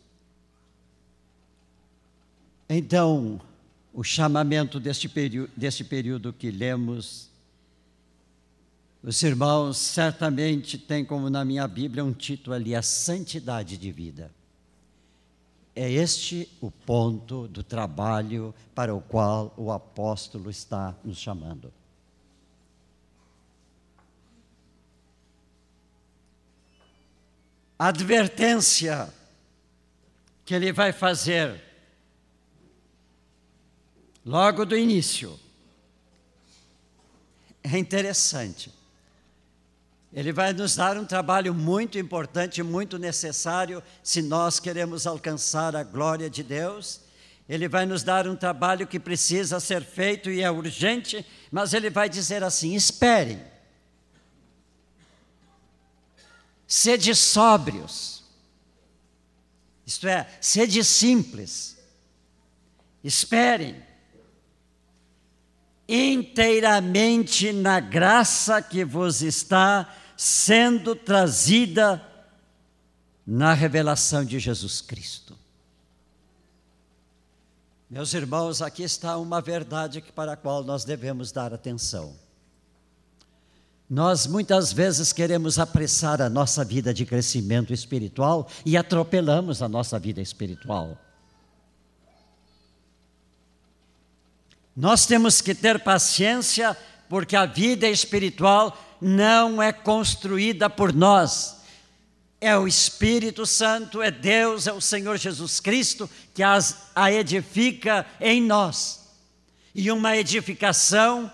[2.70, 3.42] Então,
[3.98, 5.10] o chamamento deste,
[5.58, 7.32] deste período que lemos,
[9.02, 14.32] os irmãos certamente têm como na minha Bíblia um título ali, a santidade de vida.
[15.76, 21.74] É este o ponto do trabalho para o qual o apóstolo está nos chamando.
[27.80, 29.08] advertência
[30.44, 31.67] que ele vai fazer
[34.28, 35.40] logo do início.
[37.64, 38.72] É interessante.
[40.12, 45.84] Ele vai nos dar um trabalho muito importante, muito necessário, se nós queremos alcançar a
[45.84, 47.02] glória de Deus.
[47.48, 51.90] Ele vai nos dar um trabalho que precisa ser feito e é urgente, mas ele
[51.90, 53.42] vai dizer assim: esperem
[56.68, 58.26] sede sóbrios,
[59.86, 61.78] isto é, sede simples,
[63.02, 63.87] esperem
[65.88, 72.02] inteiramente na graça que vos está sendo trazida
[73.26, 75.38] na revelação de Jesus Cristo.
[77.90, 82.16] Meus irmãos, aqui está uma verdade para a qual nós devemos dar atenção.
[83.90, 89.98] Nós muitas vezes queremos apressar a nossa vida de crescimento espiritual e atropelamos a nossa
[89.98, 90.98] vida espiritual.
[94.80, 96.78] Nós temos que ter paciência,
[97.10, 101.64] porque a vida espiritual não é construída por nós.
[102.40, 108.06] É o Espírito Santo, é Deus, é o Senhor Jesus Cristo que as, a edifica
[108.22, 109.10] em nós.
[109.74, 111.32] E uma edificação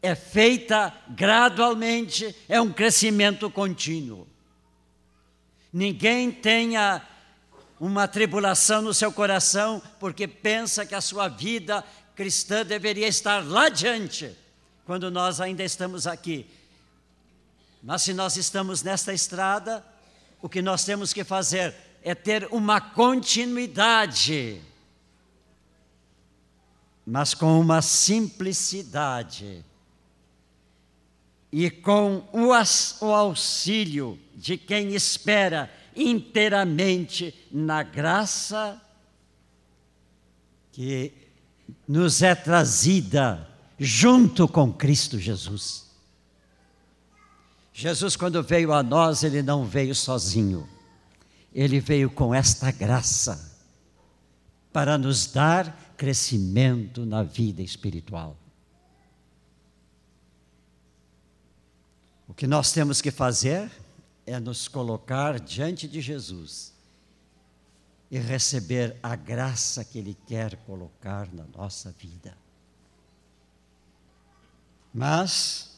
[0.00, 4.28] é feita gradualmente, é um crescimento contínuo.
[5.72, 7.02] Ninguém tenha
[7.80, 11.84] uma tribulação no seu coração porque pensa que a sua vida
[12.16, 14.34] cristã deveria estar lá adiante,
[14.86, 16.50] quando nós ainda estamos aqui.
[17.82, 19.84] Mas se nós estamos nesta estrada,
[20.40, 24.62] o que nós temos que fazer é ter uma continuidade,
[27.04, 29.62] mas com uma simplicidade
[31.52, 38.80] e com o auxílio de quem espera inteiramente na graça
[40.72, 41.25] que
[41.86, 43.48] nos é trazida
[43.78, 45.86] junto com Cristo Jesus.
[47.72, 50.68] Jesus, quando veio a nós, ele não veio sozinho,
[51.52, 53.54] ele veio com esta graça
[54.72, 58.36] para nos dar crescimento na vida espiritual.
[62.28, 63.70] O que nós temos que fazer
[64.26, 66.75] é nos colocar diante de Jesus
[68.10, 72.36] e receber a graça que Ele quer colocar na nossa vida.
[74.94, 75.76] Mas,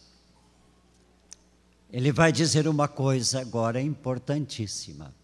[1.91, 5.15] Ele vai dizer uma coisa agora importantíssima.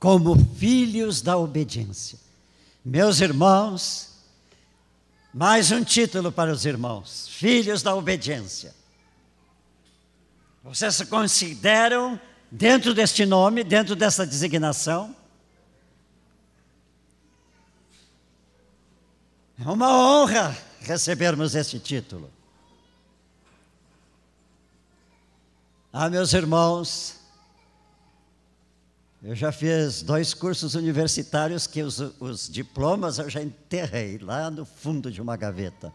[0.00, 2.18] Como filhos da obediência.
[2.84, 4.14] Meus irmãos,
[5.32, 8.74] mais um título para os irmãos: Filhos da obediência.
[10.62, 12.20] Vocês se consideram
[12.50, 15.14] dentro deste nome, dentro dessa designação?
[19.58, 22.30] É uma honra recebermos este título.
[25.92, 27.16] Ah, meus irmãos,
[29.22, 34.64] eu já fiz dois cursos universitários que os, os diplomas eu já enterrei lá no
[34.64, 35.92] fundo de uma gaveta.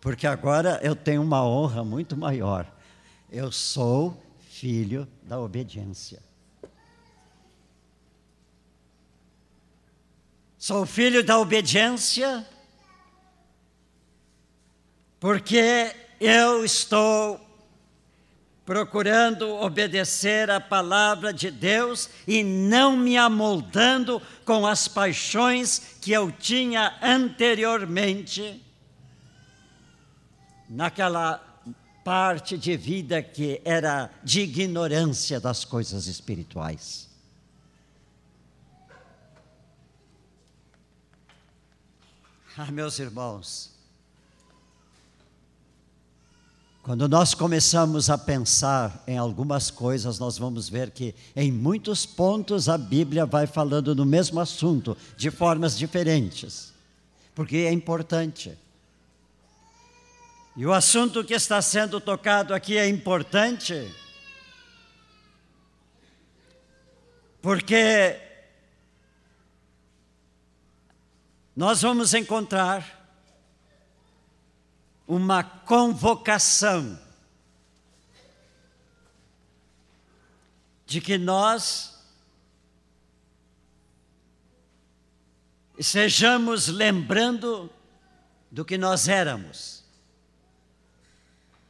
[0.00, 2.66] Porque agora eu tenho uma honra muito maior
[3.30, 4.22] eu sou
[4.58, 6.22] filho da obediência.
[10.56, 12.46] Sou filho da obediência
[15.20, 17.38] porque eu estou
[18.64, 26.32] procurando obedecer a palavra de Deus e não me amoldando com as paixões que eu
[26.32, 28.64] tinha anteriormente
[30.68, 31.46] naquela
[32.06, 37.08] parte de vida que era de ignorância das coisas espirituais.
[42.56, 43.72] Ah, meus irmãos,
[46.80, 52.68] quando nós começamos a pensar em algumas coisas, nós vamos ver que em muitos pontos
[52.68, 56.72] a Bíblia vai falando no mesmo assunto, de formas diferentes,
[57.34, 58.56] porque é importante.
[60.56, 63.94] E o assunto que está sendo tocado aqui é importante,
[67.42, 68.18] porque
[71.54, 73.06] nós vamos encontrar
[75.06, 76.98] uma convocação
[80.86, 82.02] de que nós
[85.78, 87.70] sejamos lembrando
[88.50, 89.85] do que nós éramos.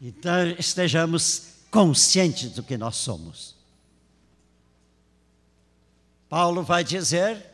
[0.01, 3.55] Então estejamos conscientes do que nós somos.
[6.28, 7.44] Paulo vai dizer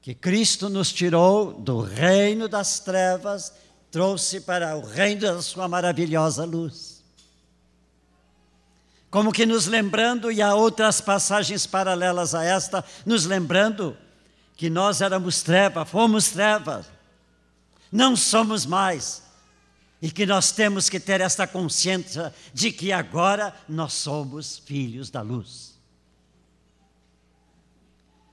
[0.00, 3.52] que Cristo nos tirou do reino das trevas,
[3.90, 7.04] trouxe para o reino da sua maravilhosa luz.
[9.10, 13.96] Como que nos lembrando, e há outras passagens paralelas a esta, nos lembrando
[14.56, 16.86] que nós éramos trevas, fomos trevas,
[17.90, 19.29] não somos mais
[20.02, 25.20] e que nós temos que ter esta consciência de que agora nós somos filhos da
[25.20, 25.78] luz.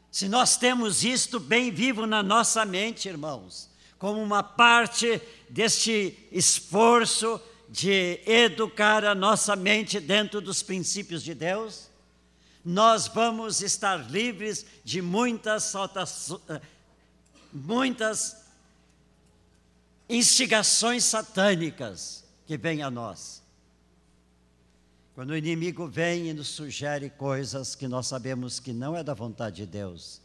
[0.09, 7.39] Se nós temos isto bem vivo na nossa mente, irmãos, como uma parte deste esforço
[7.69, 11.89] de educar a nossa mente dentro dos princípios de Deus,
[12.63, 16.61] nós vamos estar livres de muitas, eh,
[17.51, 18.46] muitas
[20.09, 23.43] instigações satânicas que vêm a nós.
[25.13, 29.13] Quando o inimigo vem e nos sugere coisas que nós sabemos que não é da
[29.13, 30.21] vontade de Deus,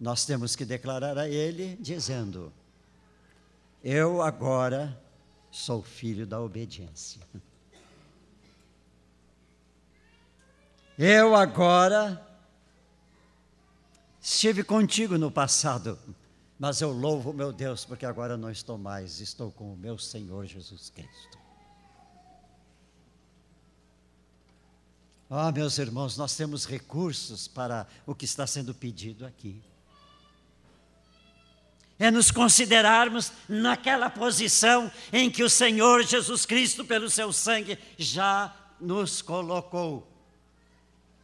[0.00, 2.52] nós temos que declarar a ele dizendo:
[3.82, 4.96] Eu agora
[5.50, 7.20] sou filho da obediência.
[10.96, 12.24] Eu agora
[14.20, 15.98] estive contigo no passado,
[16.58, 20.44] Mas eu louvo meu Deus, porque agora não estou mais, estou com o meu Senhor
[20.44, 21.38] Jesus Cristo.
[25.30, 29.62] Ah, meus irmãos, nós temos recursos para o que está sendo pedido aqui.
[31.98, 38.54] É nos considerarmos naquela posição em que o Senhor Jesus Cristo, pelo seu sangue, já
[38.80, 40.08] nos colocou.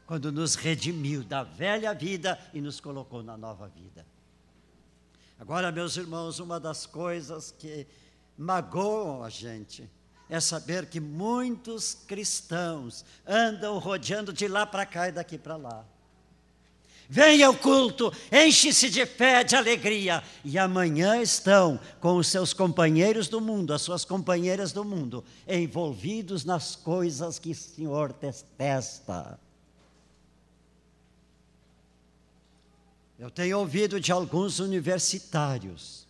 [0.06, 4.04] Quando nos redimiu da velha vida e nos colocou na nova vida.
[5.44, 7.86] Agora, meus irmãos, uma das coisas que
[8.34, 9.86] magoam a gente
[10.26, 15.84] é saber que muitos cristãos andam rodeando de lá para cá e daqui para lá.
[17.10, 23.28] Venha ao culto, enche-se de fé, de alegria, e amanhã estão com os seus companheiros
[23.28, 29.38] do mundo, as suas companheiras do mundo, envolvidos nas coisas que o Senhor detesta.
[33.18, 36.04] Eu tenho ouvido de alguns universitários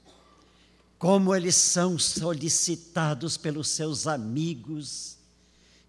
[0.98, 5.18] como eles são solicitados pelos seus amigos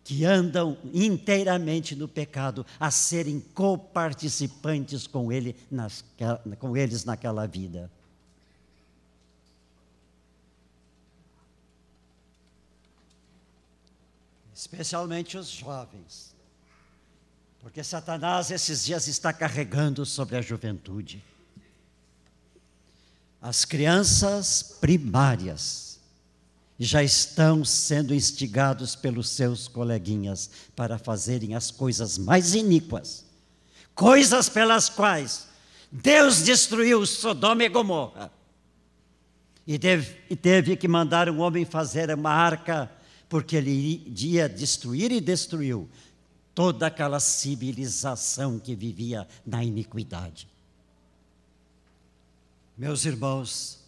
[0.03, 6.03] que andam inteiramente no pecado a serem coparticipantes com, ele nas,
[6.59, 7.89] com eles naquela vida.
[14.53, 16.34] Especialmente os jovens,
[17.65, 21.23] porque Satanás esses dias está carregando sobre a juventude
[23.41, 25.99] as crianças primárias
[26.77, 33.25] já estão sendo instigados pelos seus coleguinhas para fazerem as coisas mais iníquas,
[33.95, 35.47] coisas pelas quais
[35.91, 38.31] Deus destruiu Sodoma e Gomorra.
[39.65, 42.91] E teve, e teve que mandar um homem fazer uma arca,
[43.27, 45.89] porque ele iria destruir e destruiu
[46.55, 50.47] toda aquela civilização que vivia na iniquidade.
[52.77, 53.79] Meus irmãos,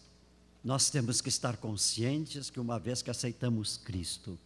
[0.62, 4.38] nós temos que estar conscientes que uma vez que aceitamos Cristo,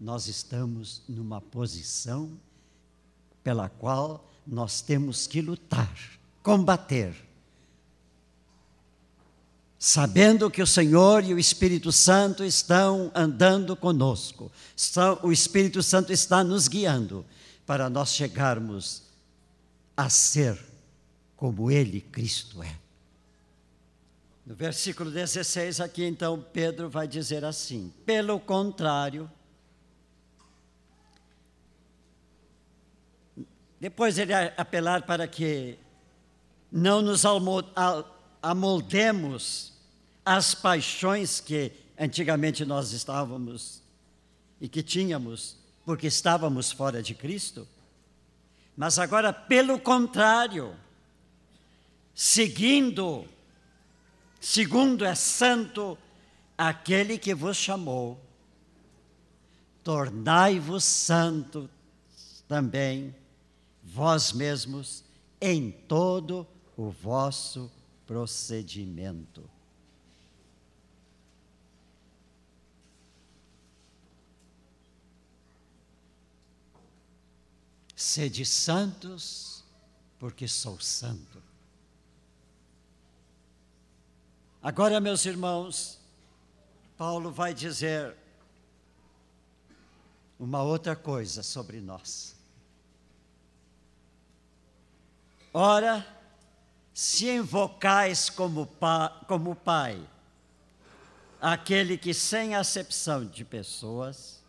[0.00, 2.32] nós estamos numa posição
[3.44, 5.94] pela qual nós temos que lutar,
[6.42, 7.14] combater.
[9.78, 14.50] Sabendo que o Senhor e o Espírito Santo estão andando conosco,
[15.22, 17.24] o Espírito Santo está nos guiando
[17.70, 19.04] para nós chegarmos
[19.96, 20.58] a ser
[21.36, 22.76] como Ele, Cristo, é.
[24.44, 29.30] No versículo 16, aqui então, Pedro vai dizer assim: pelo contrário,
[33.78, 35.78] depois ele apelar para que
[36.72, 37.22] não nos
[38.42, 39.74] amoldemos
[40.24, 43.80] às paixões que antigamente nós estávamos
[44.60, 45.59] e que tínhamos,
[45.90, 47.66] porque estávamos fora de Cristo,
[48.76, 50.76] mas agora, pelo contrário,
[52.14, 53.26] seguindo
[54.40, 55.98] Segundo é santo
[56.56, 58.18] aquele que vos chamou.
[59.84, 61.68] Tornai-vos santo
[62.48, 63.14] também
[63.82, 65.04] vós mesmos
[65.40, 67.70] em todo o vosso
[68.06, 69.42] procedimento.
[78.00, 79.62] Sede santos,
[80.18, 81.42] porque sou santo.
[84.62, 86.00] Agora, meus irmãos,
[86.96, 88.16] Paulo vai dizer
[90.38, 92.34] uma outra coisa sobre nós.
[95.52, 96.06] Ora,
[96.94, 100.02] se invocais como, pa, como Pai,
[101.38, 104.42] aquele que sem acepção de pessoas,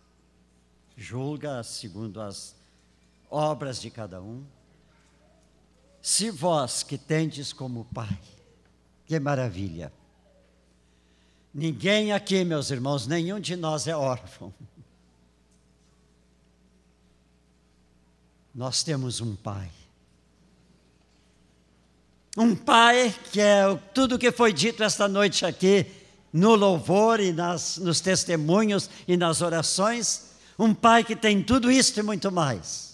[0.95, 2.61] julga segundo as
[3.32, 4.44] obras de cada um,
[6.02, 8.20] se vós que tendes como Pai,
[9.06, 9.92] que maravilha!
[11.54, 14.54] Ninguém aqui, meus irmãos, nenhum de nós é órfão.
[18.54, 19.70] Nós temos um Pai.
[22.38, 25.86] Um Pai que é tudo que foi dito esta noite aqui,
[26.32, 30.32] no louvor e nas, nos testemunhos e nas orações.
[30.58, 32.91] Um Pai que tem tudo isso e muito mais.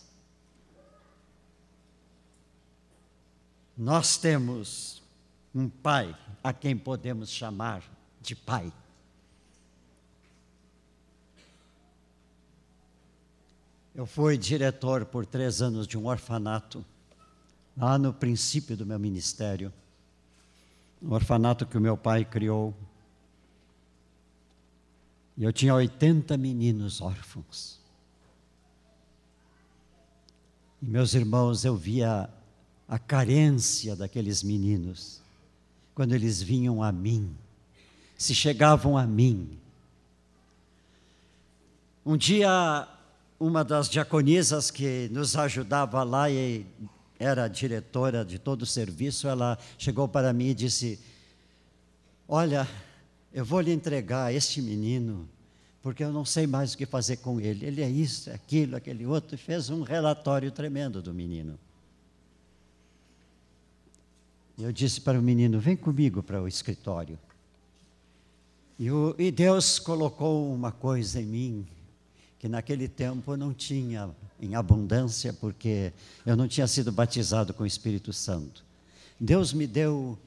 [3.78, 5.04] Nós temos
[5.54, 7.84] um Pai a quem podemos chamar
[8.22, 8.74] de pai.
[13.94, 16.86] Eu fui diretor por três anos de um orfanato,
[17.76, 19.74] lá no princípio do meu ministério.
[21.02, 22.76] Um orfanato que o meu pai criou.
[25.36, 27.80] E eu tinha 80 meninos órfãos.
[30.82, 32.30] E meus irmãos, eu via
[32.88, 35.22] a carência daqueles meninos
[35.98, 37.36] quando eles vinham a mim,
[38.16, 39.58] se chegavam a mim.
[42.06, 42.88] Um dia,
[43.40, 46.68] uma das diaconisas que nos ajudava lá e
[47.20, 51.00] era diretora de todo o serviço, ela chegou para mim e disse:
[52.28, 52.68] Olha,
[53.34, 55.28] eu vou lhe entregar este menino,
[55.82, 57.66] porque eu não sei mais o que fazer com ele.
[57.66, 61.58] Ele é isso, é aquilo, aquele outro, e fez um relatório tremendo do menino.
[64.58, 67.20] Eu disse para o menino: Vem comigo para o escritório.
[68.80, 71.68] E, o, e Deus colocou uma coisa em mim
[72.40, 75.92] que naquele tempo eu não tinha em abundância, porque
[76.26, 78.64] eu não tinha sido batizado com o Espírito Santo.
[79.20, 80.18] Deus me deu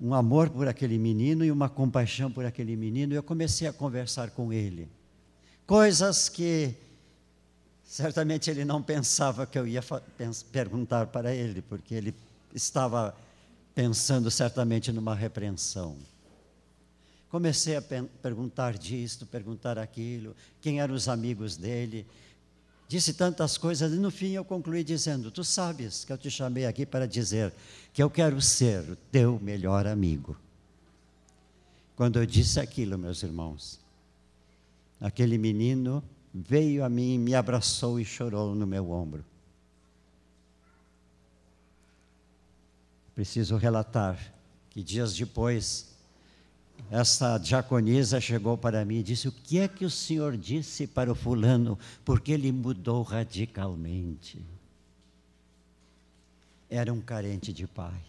[0.00, 3.72] um amor por aquele menino e uma compaixão por aquele menino, e eu comecei a
[3.72, 4.88] conversar com ele.
[5.66, 6.74] Coisas que
[7.84, 9.82] certamente ele não pensava que eu ia
[10.50, 12.14] perguntar para ele, porque ele
[12.56, 13.14] estava
[13.74, 15.96] pensando certamente numa repreensão.
[17.28, 22.06] Comecei a perguntar disto, perguntar aquilo, quem eram os amigos dele.
[22.88, 26.64] Disse tantas coisas e no fim eu concluí dizendo: Tu sabes que eu te chamei
[26.64, 27.52] aqui para dizer
[27.92, 30.36] que eu quero ser o teu melhor amigo.
[31.94, 33.80] Quando eu disse aquilo, meus irmãos,
[35.00, 36.02] aquele menino
[36.32, 39.24] veio a mim, me abraçou e chorou no meu ombro.
[43.16, 44.18] Preciso relatar
[44.68, 45.96] que dias depois,
[46.90, 51.10] essa diaconisa chegou para mim e disse: O que é que o senhor disse para
[51.10, 51.78] o fulano?
[52.04, 54.44] Porque ele mudou radicalmente.
[56.68, 58.02] Era um carente de pai.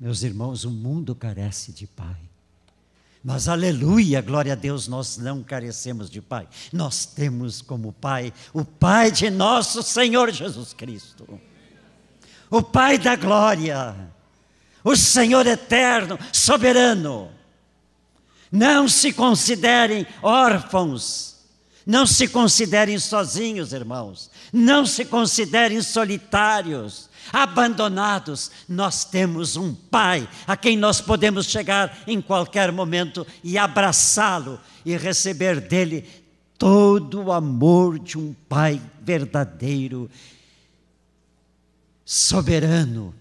[0.00, 2.16] Meus irmãos, o mundo carece de pai.
[3.22, 6.48] Mas aleluia, glória a Deus, nós não carecemos de pai.
[6.72, 11.38] Nós temos como pai o pai de nosso Senhor Jesus Cristo
[12.50, 13.94] o Pai da glória,
[14.84, 17.30] o Senhor eterno, soberano.
[18.50, 21.36] Não se considerem órfãos,
[21.84, 28.50] não se considerem sozinhos, irmãos, não se considerem solitários, abandonados.
[28.68, 34.96] Nós temos um Pai a quem nós podemos chegar em qualquer momento e abraçá-lo e
[34.96, 36.08] receber dele
[36.56, 40.08] todo o amor de um Pai verdadeiro
[42.06, 43.12] soberano,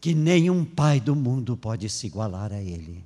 [0.00, 3.04] que nenhum pai do mundo pode se igualar a ele.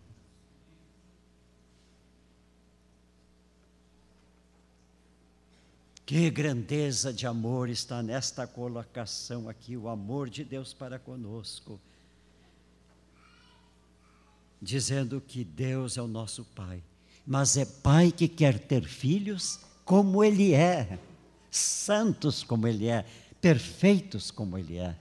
[6.06, 11.80] Que grandeza de amor está nesta colocação aqui, o amor de Deus para conosco.
[14.62, 16.82] Dizendo que Deus é o nosso Pai,
[17.26, 20.98] mas é Pai que quer ter filhos como Ele é,
[21.50, 23.06] santos como Ele é,
[23.40, 24.94] perfeitos como Ele é.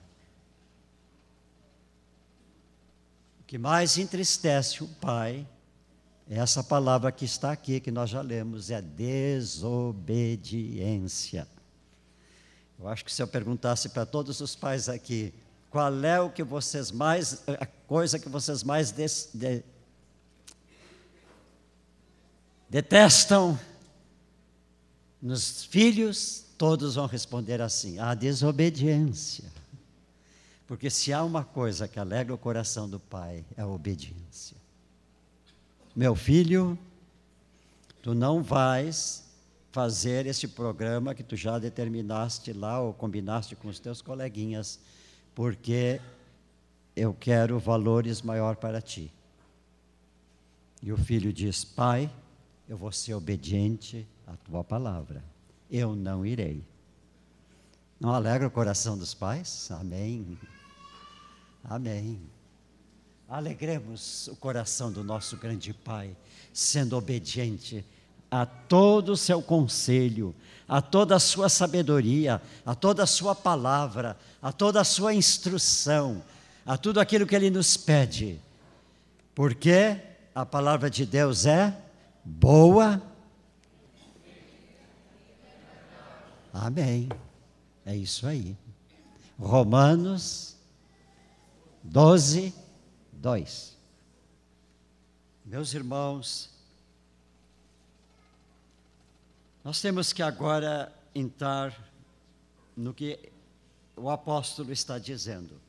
[3.40, 5.46] O que mais entristece o Pai
[6.28, 11.48] é essa palavra que está aqui, que nós já lemos, é desobediência.
[12.78, 15.34] Eu acho que se eu perguntasse para todos os pais aqui,
[15.68, 19.62] qual é o que vocês mais, a coisa que vocês mais des, de,
[22.68, 23.58] detestam
[25.20, 29.50] nos filhos, todos vão responder assim: a desobediência.
[30.66, 34.58] Porque se há uma coisa que alegra o coração do pai, é a obediência.
[35.96, 36.78] Meu filho,
[38.02, 39.24] tu não vais
[39.72, 44.78] fazer esse programa que tu já determinaste lá ou combinaste com os teus coleguinhas,
[45.34, 45.98] porque
[46.94, 49.10] eu quero valores maior para ti.
[50.82, 52.12] E o filho diz: Pai,
[52.68, 55.29] eu vou ser obediente à tua palavra
[55.70, 56.62] eu não irei.
[58.00, 59.70] Não alegra o coração dos pais?
[59.70, 60.38] Amém.
[61.62, 62.20] Amém.
[63.28, 66.16] Alegremos o coração do nosso grande Pai,
[66.52, 67.84] sendo obediente
[68.30, 70.34] a todo o seu conselho,
[70.68, 76.22] a toda a sua sabedoria, a toda a sua palavra, a toda a sua instrução,
[76.64, 78.40] a tudo aquilo que ele nos pede.
[79.34, 79.96] Porque
[80.34, 81.76] a palavra de Deus é
[82.24, 83.02] boa,
[86.52, 87.08] Amém.
[87.84, 88.56] É isso aí.
[89.38, 90.56] Romanos
[91.82, 92.54] 12,
[93.12, 93.76] 2.
[95.44, 96.50] Meus irmãos,
[99.64, 101.76] nós temos que agora entrar
[102.76, 103.30] no que
[103.96, 105.60] o apóstolo está dizendo.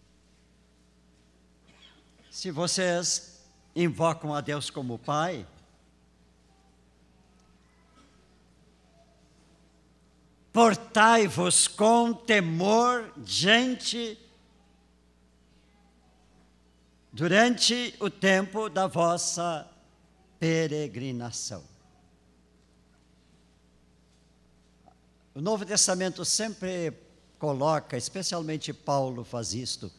[2.30, 3.42] Se vocês
[3.76, 5.46] invocam a Deus como Pai,
[10.52, 14.18] portai-vos com temor diante
[17.12, 19.68] durante o tempo da vossa
[20.40, 21.64] peregrinação.
[25.34, 26.94] O Novo Testamento sempre
[27.40, 29.92] coloca, especialmente Paulo faz isto,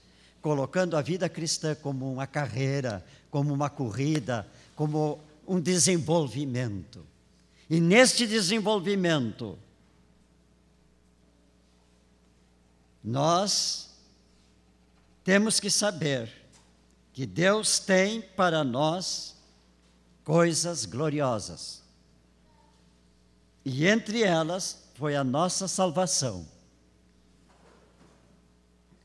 [0.43, 4.47] colocando a vida cristã como uma carreira, como uma corrida,
[4.77, 7.07] como um desenvolvimento.
[7.71, 9.59] E neste desenvolvimento,
[13.03, 13.91] nós
[15.25, 16.31] temos que saber
[17.13, 19.37] que Deus tem para nós
[20.25, 21.83] coisas gloriosas.
[23.65, 26.47] E entre elas foi a nossa salvação.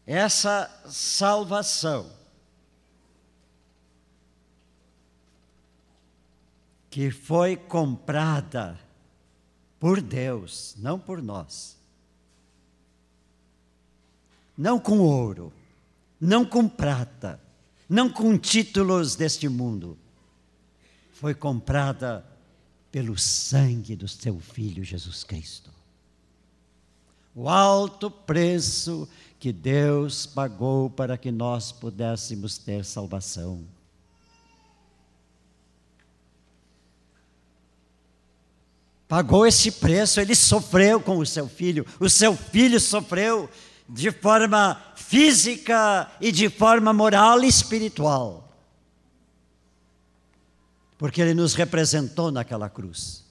[0.06, 2.10] Essa salvação
[6.90, 8.80] que foi comprada
[9.80, 11.77] por Deus, não por nós.
[14.58, 15.54] Não com ouro,
[16.20, 17.40] não com prata,
[17.88, 19.98] não com títulos deste mundo.
[21.14, 22.26] Foi comprada
[22.92, 25.72] pelo sangue do seu filho Jesus Cristo.
[27.36, 29.08] O alto preço
[29.40, 33.64] que Deus pagou para que nós pudéssemos ter salvação.
[39.08, 43.50] Pagou esse preço, ele sofreu com o seu filho, o seu filho sofreu
[43.88, 48.44] de forma física e de forma moral e espiritual.
[50.98, 53.24] Porque ele nos representou naquela cruz.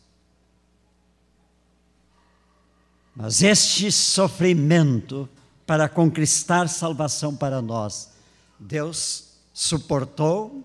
[3.14, 5.28] Mas este sofrimento
[5.66, 8.10] para conquistar salvação para nós,
[8.58, 10.64] Deus suportou,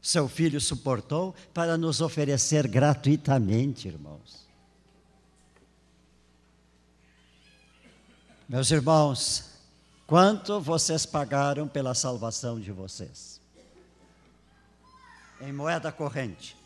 [0.00, 4.45] seu filho suportou para nos oferecer gratuitamente, irmãos.
[8.48, 9.44] Meus irmãos,
[10.06, 13.40] quanto vocês pagaram pela salvação de vocês?
[15.40, 16.56] Em moeda corrente.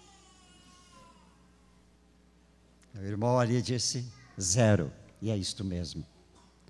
[2.95, 4.05] O irmão ali disse
[4.39, 6.05] zero, e é isto mesmo.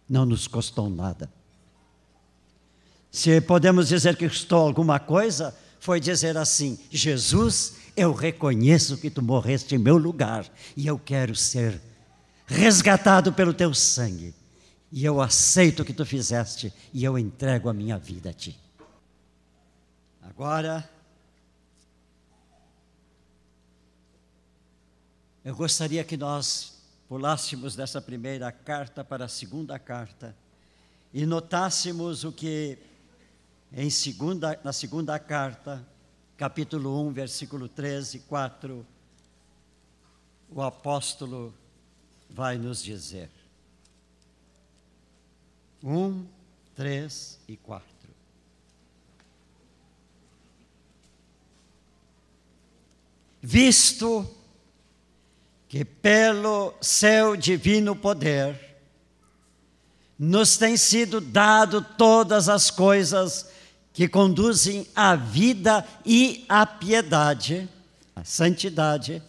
[0.09, 1.29] Não nos custou nada.
[3.11, 9.21] Se podemos dizer que custou alguma coisa, foi dizer assim: Jesus, eu reconheço que tu
[9.21, 11.81] morreste em meu lugar e eu quero ser
[12.47, 14.33] resgatado pelo teu sangue.
[14.93, 18.59] E eu aceito o que tu fizeste e eu entrego a minha vida a ti.
[20.21, 20.89] Agora,
[25.45, 30.37] eu gostaria que nós pulássemos dessa primeira carta para a segunda carta
[31.13, 32.79] e notássemos o que
[33.73, 35.87] em segunda, na segunda carta,
[36.37, 38.87] capítulo 1, versículo 13, 4,
[40.51, 41.55] o apóstolo
[42.29, 43.31] vai nos dizer.
[45.83, 46.27] 1,
[46.77, 47.87] 3 e 4.
[53.43, 54.29] Visto
[55.69, 58.77] que pelo seu divino poder
[60.19, 63.49] nos tem sido dado todas as coisas
[63.93, 67.69] que conduzem à vida e à piedade,
[68.15, 69.23] à santidade,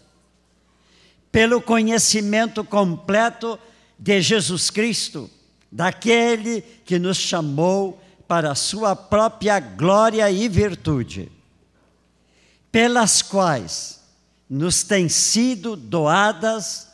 [1.31, 3.57] pelo conhecimento completo
[3.97, 5.29] de Jesus Cristo,
[5.71, 11.31] daquele que nos chamou para a sua própria glória e virtude,
[12.71, 14.01] pelas quais
[14.49, 16.87] nos têm sido doadas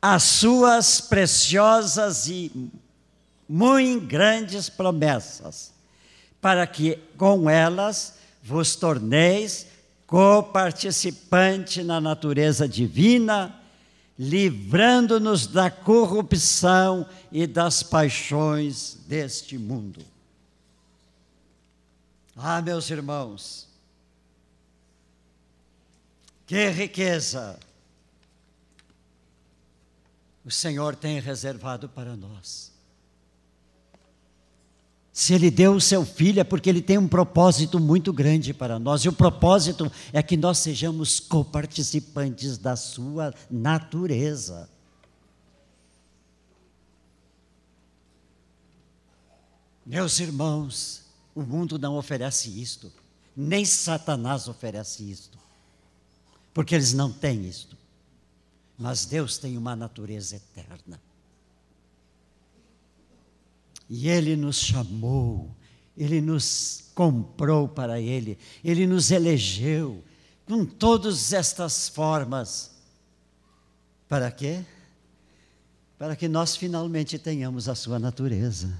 [0.00, 2.70] as suas preciosas e
[3.48, 5.72] muito grandes promessas,
[6.40, 9.66] para que com elas vos torneis
[10.06, 13.54] coparticipante na natureza divina,
[14.18, 20.04] livrando-nos da corrupção e das paixões deste mundo.
[22.34, 23.68] Ah, meus irmãos,
[26.46, 27.58] que riqueza
[30.44, 32.72] o Senhor tem reservado para nós.
[35.18, 38.78] Se Ele deu o seu filho é porque Ele tem um propósito muito grande para
[38.78, 44.70] nós, e o propósito é que nós sejamos coparticipantes da Sua natureza.
[49.84, 51.02] Meus irmãos,
[51.34, 52.92] o mundo não oferece isto,
[53.36, 55.36] nem Satanás oferece isto
[56.54, 57.76] porque eles não têm isto.
[58.78, 61.07] Mas Deus tem uma natureza eterna.
[63.88, 65.56] E Ele nos chamou,
[65.96, 70.04] Ele nos comprou para Ele, Ele nos elegeu
[70.46, 72.76] com todas estas formas.
[74.08, 74.64] Para quê?
[75.98, 78.72] Para que nós finalmente tenhamos a Sua natureza.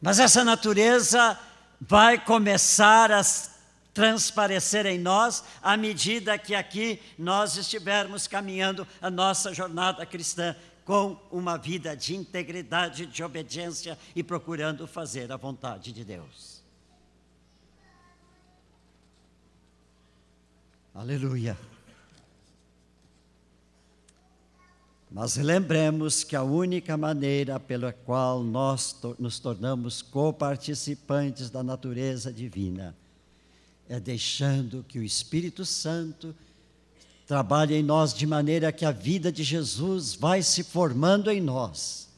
[0.00, 1.38] Mas essa natureza
[1.80, 3.22] vai começar a
[3.94, 11.16] transparecer em nós à medida que aqui nós estivermos caminhando a nossa jornada cristã com
[11.30, 16.62] uma vida de integridade, de obediência e procurando fazer a vontade de Deus.
[20.94, 21.56] Aleluia.
[25.10, 32.96] Mas lembremos que a única maneira pela qual nós nos tornamos coparticipantes da natureza divina
[33.88, 36.34] é deixando que o Espírito Santo
[37.26, 42.08] trabalhe em nós de maneira que a vida de Jesus vai se formando em nós.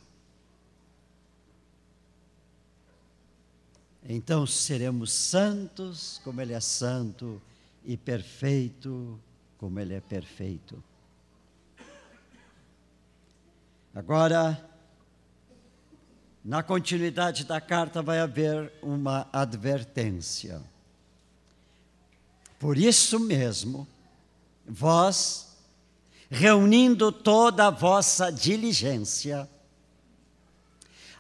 [4.07, 7.41] Então seremos santos como Ele é santo
[7.85, 9.19] e perfeito
[9.59, 10.83] como Ele é perfeito.
[13.95, 14.69] Agora,
[16.45, 20.61] na continuidade da carta vai haver uma advertência.
[22.59, 23.87] Por isso mesmo,
[24.67, 25.57] vós,
[26.31, 29.49] reunindo toda a vossa diligência,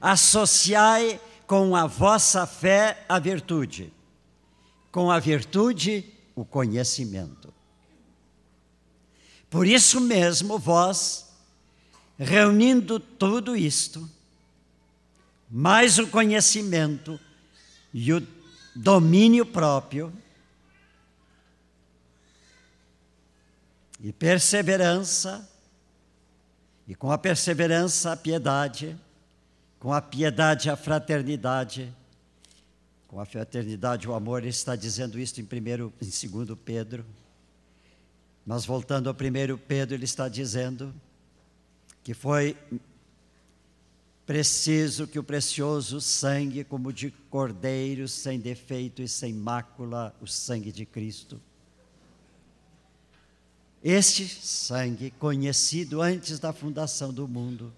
[0.01, 3.93] associai com a vossa fé a virtude,
[4.91, 7.53] com a virtude o conhecimento.
[9.49, 11.33] Por isso mesmo, vós,
[12.19, 14.09] reunindo tudo isto,
[15.49, 17.21] mais o conhecimento
[17.93, 18.27] e o
[18.75, 20.13] domínio próprio,
[24.05, 25.49] e perseverança,
[26.87, 28.95] e com a perseverança a piedade,
[29.79, 31.91] com a piedade a fraternidade,
[33.09, 37.03] com a fraternidade o amor, ele está dizendo isso em primeiro, em segundo Pedro.
[38.45, 40.95] Mas voltando ao primeiro Pedro, ele está dizendo
[42.03, 42.59] que foi
[44.27, 50.71] preciso que o precioso sangue, como de cordeiro, sem defeito e sem mácula, o sangue
[50.71, 51.41] de Cristo.
[53.85, 57.71] Este sangue, conhecido antes da fundação do mundo.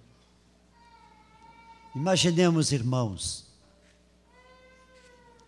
[1.96, 3.44] Imaginemos, irmãos,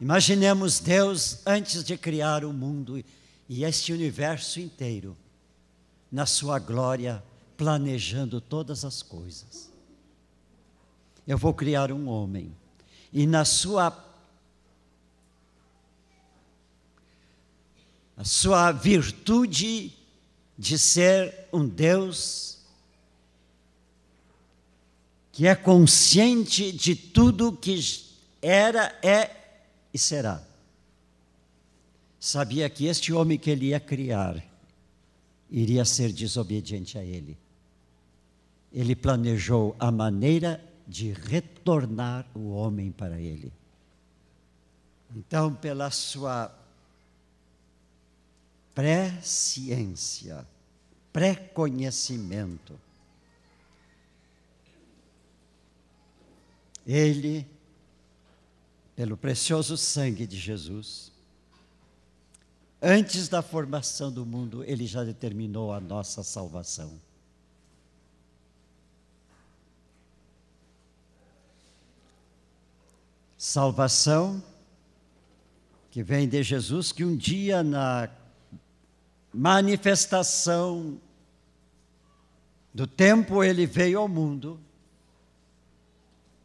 [0.01, 3.05] imaginemos Deus antes de criar o mundo
[3.49, 5.17] e este universo inteiro,
[6.11, 7.23] na sua glória
[7.57, 9.73] planejando todas as coisas.
[11.25, 12.53] Eu vou criar um homem,
[13.13, 14.07] e na sua
[18.17, 19.98] a sua virtude
[20.59, 22.59] de ser um Deus
[25.31, 27.79] que é consciente de tudo que
[28.43, 29.31] era, é
[29.95, 30.43] e será.
[32.19, 34.45] Sabia que este homem que ele ia criar
[35.49, 37.39] iria ser desobediente a ele
[38.73, 43.53] ele planejou a maneira de retornar o homem para ele.
[45.15, 46.55] Então, pela sua
[48.79, 50.47] pré-ciência,
[51.13, 52.79] pré-conhecimento,
[56.87, 57.45] ele,
[58.95, 61.11] pelo precioso sangue de Jesus,
[62.81, 67.01] antes da formação do mundo, ele já determinou a nossa salvação.
[73.37, 74.43] salvação
[75.91, 78.09] que vem de Jesus, que um dia na
[79.33, 81.01] manifestação
[82.73, 84.61] do tempo ele veio ao mundo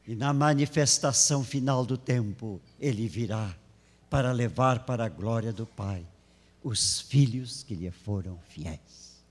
[0.05, 3.55] e na manifestação final do tempo ele virá
[4.09, 6.05] para levar para a glória do Pai
[6.63, 9.21] os filhos que lhe foram fiéis.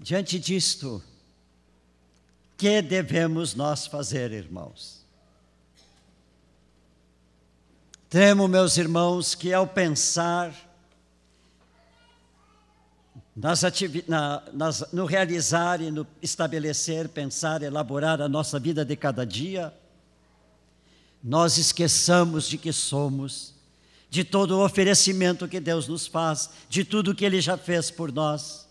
[0.00, 1.02] Diante disto,
[2.56, 5.04] que devemos nós fazer, irmãos?
[8.08, 10.67] Temo, meus irmãos, que ao pensar
[13.38, 13.62] nas
[14.08, 19.72] na, nas, no realizar e no estabelecer, pensar, elaborar a nossa vida de cada dia,
[21.22, 23.54] nós esqueçamos de que somos,
[24.10, 28.10] de todo o oferecimento que Deus nos faz, de tudo que Ele já fez por
[28.10, 28.66] nós.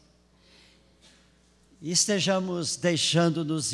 [1.81, 3.71] E estejamos deixando-nos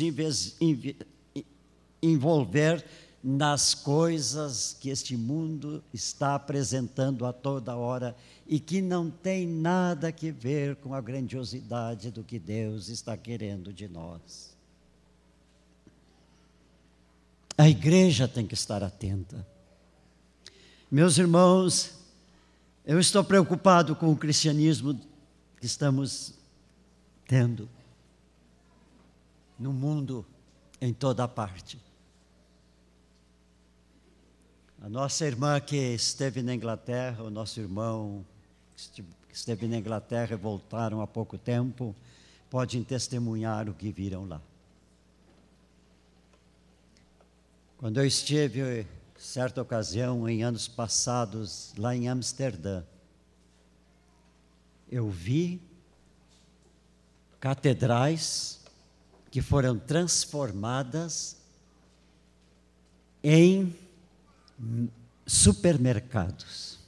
[2.00, 2.84] envolver
[3.20, 8.14] nas coisas que este mundo está apresentando a toda hora
[8.46, 13.72] e que não tem nada a ver com a grandiosidade do que Deus está querendo
[13.72, 14.54] de nós.
[17.56, 19.46] A igreja tem que estar atenta.
[20.90, 21.94] Meus irmãos,
[22.84, 25.00] eu estou preocupado com o cristianismo
[25.58, 26.34] que estamos
[27.26, 27.68] tendo
[29.58, 30.26] no mundo
[30.80, 31.80] em toda parte.
[34.82, 38.24] A nossa irmã que esteve na Inglaterra, o nosso irmão
[38.76, 41.94] que esteve na Inglaterra e voltaram há pouco tempo,
[42.50, 44.40] podem testemunhar o que viram lá.
[47.76, 52.82] Quando eu estive, certa ocasião, em anos passados, lá em Amsterdã,
[54.90, 55.60] eu vi
[57.40, 58.60] catedrais
[59.30, 61.36] que foram transformadas
[63.22, 63.74] em
[65.26, 66.78] supermercados.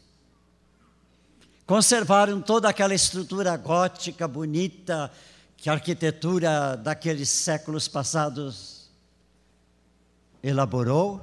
[1.67, 5.11] Conservaram toda aquela estrutura gótica bonita
[5.57, 8.89] que a arquitetura daqueles séculos passados
[10.41, 11.21] elaborou.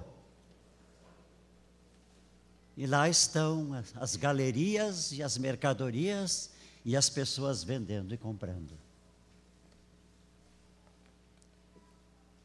[2.76, 6.50] E lá estão as galerias e as mercadorias
[6.84, 8.74] e as pessoas vendendo e comprando.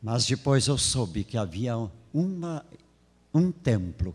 [0.01, 1.75] Mas depois eu soube que havia
[2.15, 2.65] uma,
[3.35, 4.15] um templo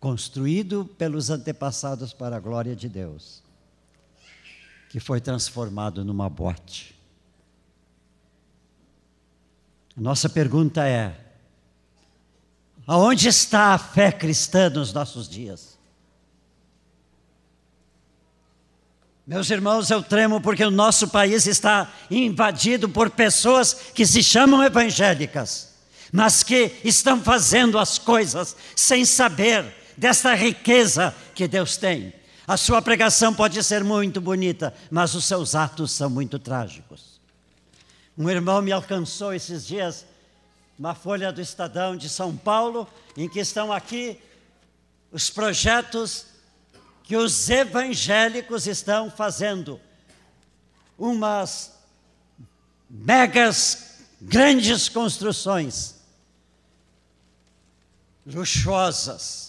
[0.00, 3.42] construído pelos antepassados para a glória de Deus,
[4.88, 6.94] que foi transformado numa boate.
[9.96, 11.18] Nossa pergunta é:
[12.86, 15.76] aonde está a fé cristã nos nossos dias?
[19.26, 24.62] Meus irmãos, eu tremo porque o nosso país está invadido por pessoas que se chamam
[24.62, 25.74] evangélicas,
[26.10, 32.14] mas que estão fazendo as coisas sem saber desta riqueza que Deus tem.
[32.46, 37.20] A sua pregação pode ser muito bonita, mas os seus atos são muito trágicos.
[38.16, 40.06] Um irmão me alcançou esses dias
[40.78, 42.86] uma folha do Estadão de São Paulo,
[43.16, 44.20] em que estão aqui
[45.10, 46.26] os projetos
[47.02, 49.80] que os evangélicos estão fazendo
[50.96, 51.72] umas
[52.88, 55.96] megas grandes construções
[58.24, 59.47] luxuosas,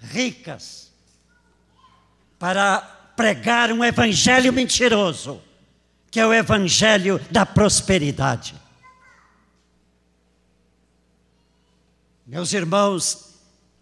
[0.00, 0.92] ricas,
[2.38, 2.80] para
[3.16, 5.42] pregar um evangelho mentiroso,
[6.10, 8.54] que é o evangelho da prosperidade.
[12.24, 13.28] Meus irmãos,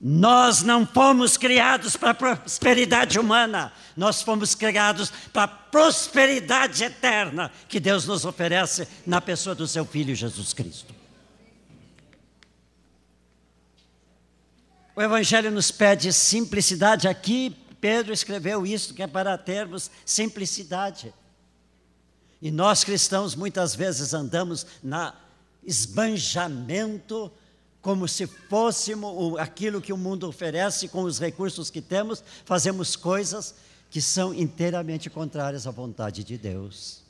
[0.01, 7.81] nós não fomos criados para prosperidade humana, nós fomos criados para a prosperidade eterna que
[7.81, 10.96] Deus nos oferece na pessoa do seu Filho Jesus Cristo.
[14.97, 17.07] O Evangelho nos pede simplicidade.
[17.07, 21.13] Aqui, Pedro escreveu isso, que é para termos simplicidade.
[22.41, 25.15] E nós cristãos muitas vezes andamos na
[25.63, 27.31] esbanjamento
[27.83, 33.55] como se fôssemos aquilo que o mundo oferece com os recursos que temos, fazemos coisas
[33.91, 37.03] que são inteiramente contrárias à vontade de Deus.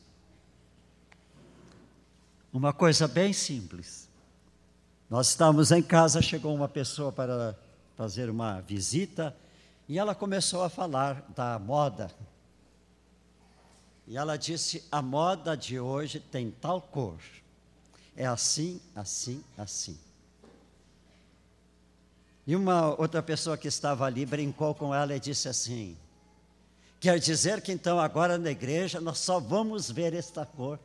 [2.53, 4.09] Uma coisa bem simples.
[5.09, 7.57] Nós estávamos em casa, chegou uma pessoa para
[7.97, 9.35] fazer uma visita
[9.89, 12.11] e ela começou a falar da moda.
[14.07, 17.19] E ela disse: a moda de hoje tem tal cor,
[18.17, 19.99] é assim, assim, assim.
[22.47, 25.97] E uma outra pessoa que estava ali brincou com ela e disse assim:
[27.01, 30.79] Quer dizer que então agora na igreja nós só vamos ver esta cor.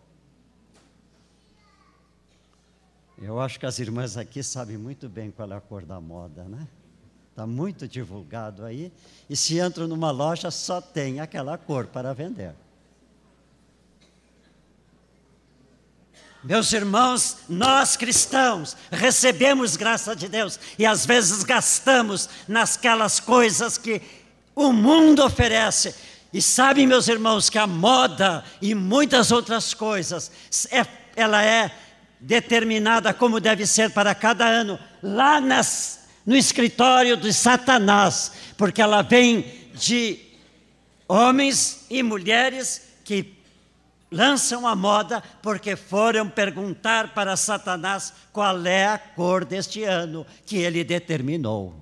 [3.20, 6.44] Eu acho que as irmãs aqui sabem muito bem qual é a cor da moda,
[6.46, 6.68] né?
[7.32, 8.92] Está muito divulgado aí.
[9.30, 12.54] E se entram numa loja, só tem aquela cor para vender.
[16.44, 24.02] Meus irmãos, nós cristãos recebemos graça de Deus e às vezes gastamos nasquelas coisas que
[24.56, 25.94] o mundo oferece.
[26.34, 30.32] E sabem, meus irmãos, que a moda e muitas outras coisas,
[30.72, 31.72] é, ela é
[32.20, 39.02] determinada como deve ser para cada ano, lá nas, no escritório de Satanás, porque ela
[39.02, 40.20] vem de
[41.08, 43.38] homens e mulheres que
[44.12, 50.58] lançam a moda porque foram perguntar para Satanás qual é a cor deste ano que
[50.58, 51.76] ele determinou.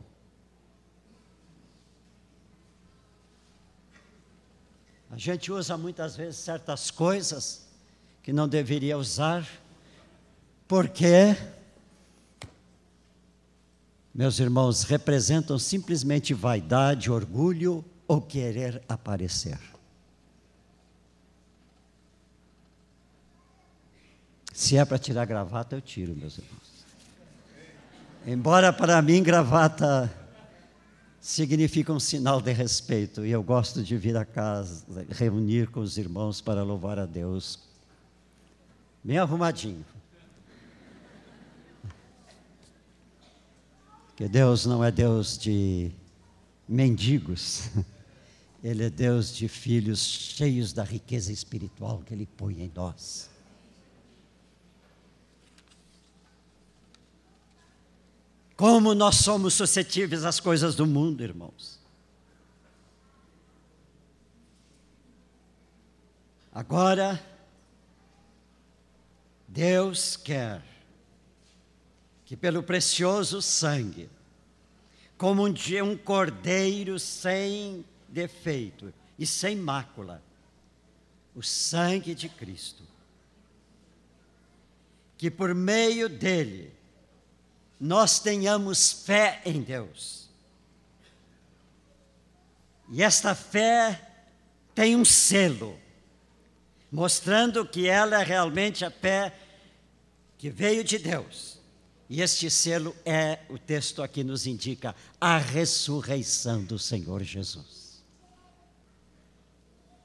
[5.11, 7.67] A gente usa muitas vezes certas coisas
[8.21, 9.45] que não deveria usar,
[10.67, 11.35] porque,
[14.19, 19.57] meus irmãos, representam simplesmente vaidade, orgulho ou querer aparecer.
[24.51, 26.85] Se é para tirar gravata, eu tiro, meus irmãos.
[28.27, 30.13] Embora para mim gravata
[31.21, 35.97] significa um sinal de respeito e eu gosto de vir a casa, reunir com os
[35.97, 37.57] irmãos para louvar a Deus.
[39.01, 39.85] Bem arrumadinho.
[44.19, 45.93] Que Deus não é Deus de
[46.67, 47.69] mendigos,
[48.61, 53.29] Ele é Deus de filhos cheios da riqueza espiritual que Ele põe em nós.
[58.57, 61.79] Como nós somos suscetíveis às coisas do mundo, irmãos.
[66.51, 67.25] Agora,
[69.47, 70.68] Deus quer
[72.29, 74.07] que pelo precioso sangue,
[75.17, 80.21] como um dia um cordeiro sem defeito e sem mácula,
[81.33, 82.83] o sangue de Cristo,
[85.17, 86.71] que por meio dele
[87.79, 90.29] nós tenhamos fé em Deus.
[92.89, 94.07] E esta fé
[94.75, 95.79] tem um selo,
[96.91, 99.35] mostrando que ela é realmente a fé
[100.37, 101.58] que veio de Deus.
[102.09, 108.03] E este selo é, o texto aqui nos indica, a ressurreição do Senhor Jesus.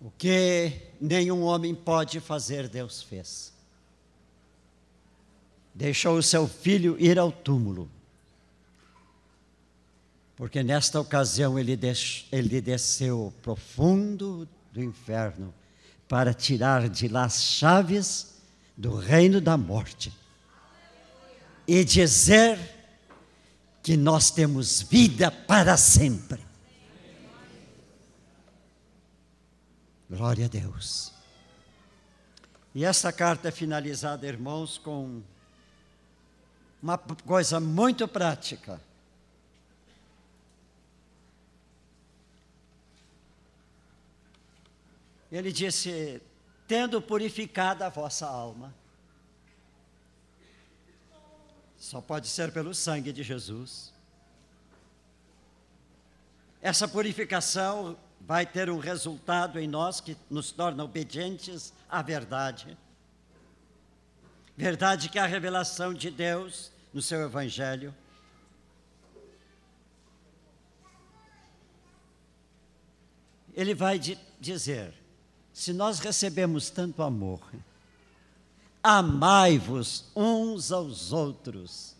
[0.00, 3.55] O que nenhum homem pode fazer, Deus fez
[5.74, 7.90] deixou o seu filho ir ao túmulo.
[10.36, 15.52] Porque nesta ocasião ele, des ele desceu profundo do inferno
[16.09, 18.34] para tirar de lá as chaves
[18.76, 20.12] do reino da morte
[21.67, 22.59] e dizer
[23.83, 26.43] que nós temos vida para sempre.
[30.09, 31.12] Glória a Deus.
[32.75, 35.23] E essa carta é finalizada, irmãos, com
[36.83, 38.81] uma coisa muito prática.
[45.31, 46.23] Ele disse:
[46.69, 48.75] tendo purificado a vossa alma,
[51.85, 53.93] só pode ser pelo sangue de Jesus.
[56.62, 62.74] Essa purificação vai ter um resultado em nós que nos torna obedientes à verdade.
[64.57, 67.95] Verdade que é a revelação de Deus no seu Evangelho.
[73.53, 74.01] Ele vai
[74.41, 74.95] dizer:
[75.53, 77.43] se nós recebemos tanto amor,
[78.85, 81.97] amai-vos uns aos outros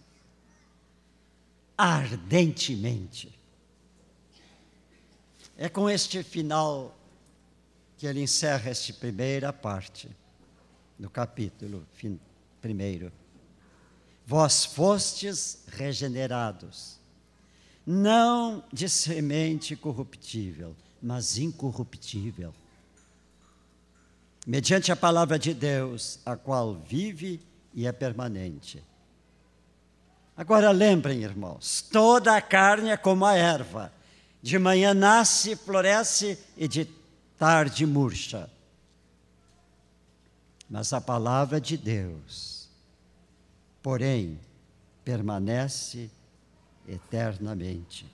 [1.79, 3.33] ardentemente.
[5.57, 6.95] É com este final
[7.97, 10.15] que ele encerra esta primeira parte
[10.99, 11.87] do capítulo
[12.61, 13.11] primeiro.
[14.27, 16.99] Vós fostes regenerados,
[17.87, 22.55] não de semente corruptível, mas incorruptível,
[24.47, 27.41] mediante a palavra de Deus, a qual vive
[27.73, 28.83] e é permanente.
[30.37, 33.93] Agora lembrem, irmãos, toda a carne é como a erva,
[34.43, 36.87] de manhã nasce, floresce e de
[37.39, 38.51] tarde murcha.
[40.69, 42.55] Mas a palavra de Deus
[43.85, 44.41] porém
[45.05, 46.11] permanece
[46.89, 48.07] eternamente.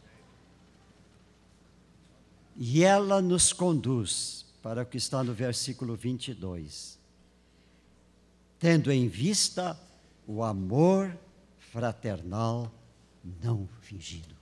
[2.56, 6.98] E ela nos conduz para o que está no versículo 22.
[8.58, 9.78] Tendo em vista
[10.26, 11.16] o amor
[11.58, 12.72] fraternal
[13.42, 14.34] não fingido.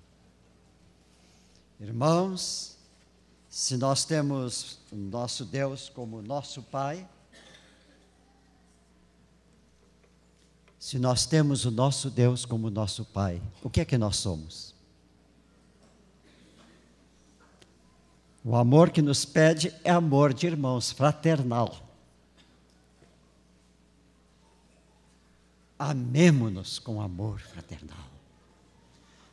[1.80, 2.76] Irmãos,
[3.48, 7.08] se nós temos o nosso Deus como nosso Pai,
[10.88, 14.74] Se nós temos o nosso Deus como nosso Pai, o que é que nós somos?
[18.44, 21.76] O amor que nos pede é amor de irmãos, fraternal.
[25.78, 28.08] Amemo-nos com amor fraternal.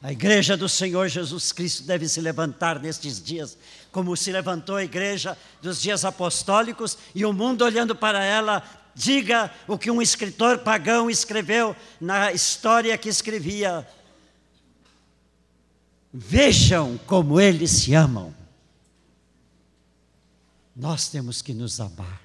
[0.01, 3.57] A igreja do Senhor Jesus Cristo deve se levantar nestes dias,
[3.91, 8.61] como se levantou a igreja dos dias apostólicos, e o mundo olhando para ela
[8.93, 13.87] diga o que um escritor pagão escreveu na história que escrevia.
[16.13, 18.44] Vejam como eles se amam.
[20.75, 22.21] Nós temos que nos amar.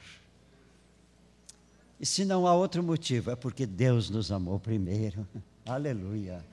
[2.01, 5.29] E se não há outro motivo, é porque Deus nos amou primeiro.
[5.65, 6.45] Aleluia.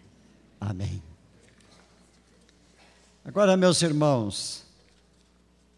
[0.59, 1.01] Amém.
[3.23, 4.63] Agora, meus irmãos,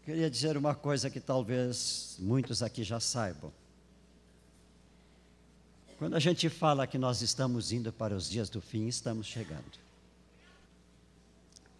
[0.04, 3.52] queria dizer uma coisa que talvez muitos aqui já saibam.
[5.98, 9.89] Quando a gente fala que nós estamos indo para os dias do fim, estamos chegando.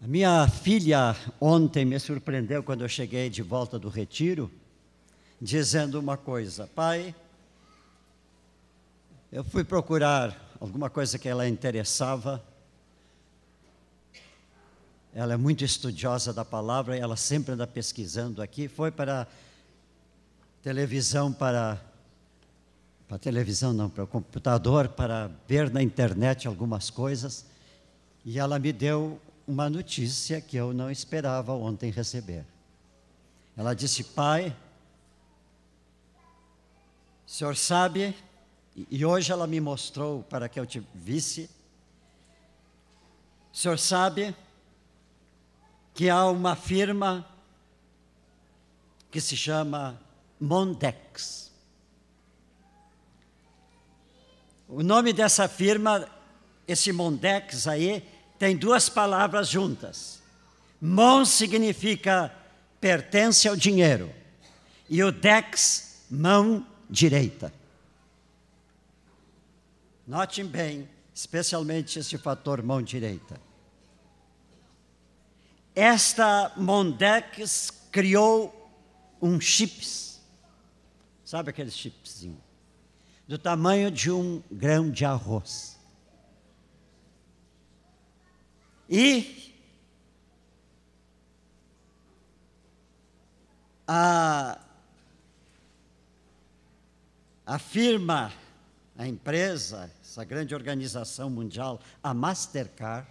[0.03, 4.51] A minha filha ontem me surpreendeu quando eu cheguei de volta do retiro,
[5.39, 7.13] dizendo uma coisa: Pai,
[9.31, 12.43] eu fui procurar alguma coisa que ela interessava
[15.13, 18.69] ela é muito estudiosa da palavra, ela sempre anda pesquisando aqui.
[18.69, 19.27] Foi para
[20.63, 21.81] televisão, para,
[23.09, 27.45] para televisão não, para o computador, para ver na internet algumas coisas.
[28.23, 32.45] E ela me deu uma notícia que eu não esperava ontem receber.
[33.55, 34.55] Ela disse: Pai,
[37.25, 38.15] o senhor sabe,
[38.75, 41.49] e hoje ela me mostrou para que eu te visse.
[43.53, 44.35] O senhor sabe
[45.93, 47.27] que há uma firma
[49.09, 49.99] que se chama
[50.39, 51.51] Mondex.
[54.67, 56.07] O nome dessa firma,
[56.65, 58.07] esse Mondex aí,
[58.41, 60.19] tem duas palavras juntas.
[60.81, 62.35] Mon significa
[62.79, 64.11] pertence ao dinheiro,
[64.89, 67.53] e o dex, mão direita.
[70.07, 73.39] Notem bem, especialmente esse fator mão direita.
[75.75, 78.51] Esta Mondex criou
[79.21, 80.19] um chips,
[81.23, 82.41] sabe aquele chipzinho,
[83.27, 85.70] do tamanho de um grão de arroz.
[88.93, 89.55] E
[93.87, 94.59] a,
[97.45, 98.33] a firma,
[98.97, 103.07] a empresa, essa grande organização mundial, a Mastercard,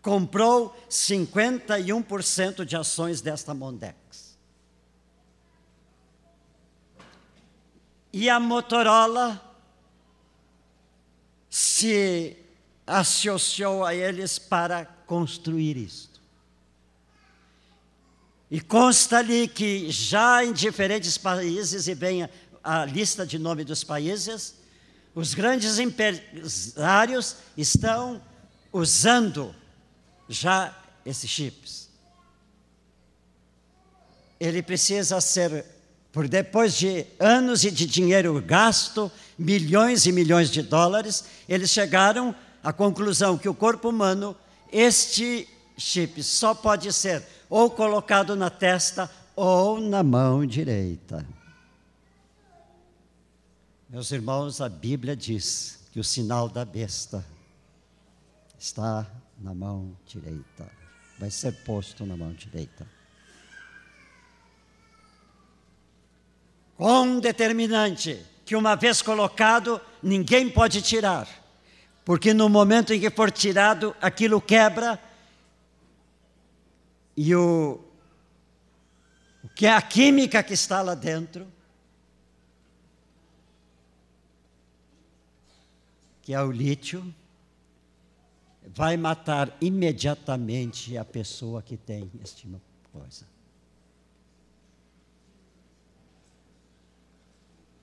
[0.00, 4.38] comprou 51% de ações desta Mondex.
[8.10, 9.42] E a Motorola
[11.50, 12.43] se
[12.86, 16.20] associou a eles para construir isto.
[18.50, 22.30] E consta ali que já em diferentes países, e bem a,
[22.62, 24.54] a lista de nome dos países,
[25.14, 28.20] os grandes empresários estão
[28.72, 29.54] usando
[30.28, 31.88] já esses chips.
[34.38, 35.64] Ele precisa ser,
[36.12, 42.34] por depois de anos e de dinheiro gasto, milhões e milhões de dólares, eles chegaram
[42.64, 44.34] à conclusão que o corpo humano,
[44.72, 45.46] este
[45.76, 51.26] chip só pode ser ou colocado na testa ou na mão direita.
[53.88, 57.24] Meus irmãos, a Bíblia diz que o sinal da besta
[58.58, 59.06] está
[59.38, 60.66] na mão direita.
[61.18, 62.86] Vai ser posto na mão direita.
[66.76, 71.43] Com determinante que uma vez colocado, ninguém pode tirar.
[72.04, 75.00] Porque no momento em que for tirado, aquilo quebra
[77.16, 77.80] e o,
[79.42, 81.46] o que é a química que está lá dentro,
[86.20, 87.14] que é o lítio,
[88.66, 92.48] vai matar imediatamente a pessoa que tem este
[92.92, 93.26] coisa.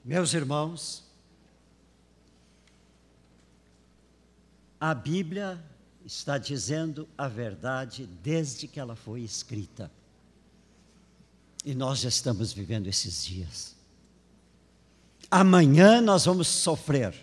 [0.04, 1.11] Meus irmãos,
[4.82, 5.64] a Bíblia
[6.04, 9.92] está dizendo a verdade desde que ela foi escrita.
[11.64, 13.76] E nós já estamos vivendo esses dias.
[15.30, 17.14] Amanhã nós vamos sofrer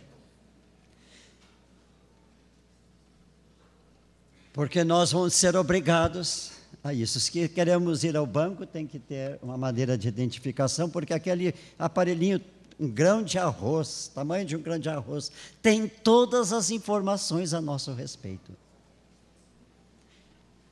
[4.58, 6.50] porque nós vamos ser obrigados
[6.82, 7.20] a isso.
[7.20, 12.40] Se queremos ir ao banco, tem que ter uma maneira de identificação, porque aquele aparelhinho,
[12.78, 15.30] um grão de arroz, tamanho de um grão de arroz,
[15.60, 18.52] tem todas as informações a nosso respeito.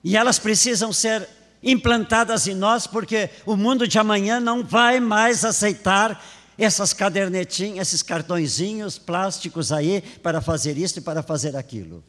[0.05, 1.29] E elas precisam ser
[1.63, 6.25] implantadas em nós, porque o mundo de amanhã não vai mais aceitar
[6.57, 12.05] essas cadernetinhas, esses cartõezinhos plásticos aí para fazer isso e para fazer aquilo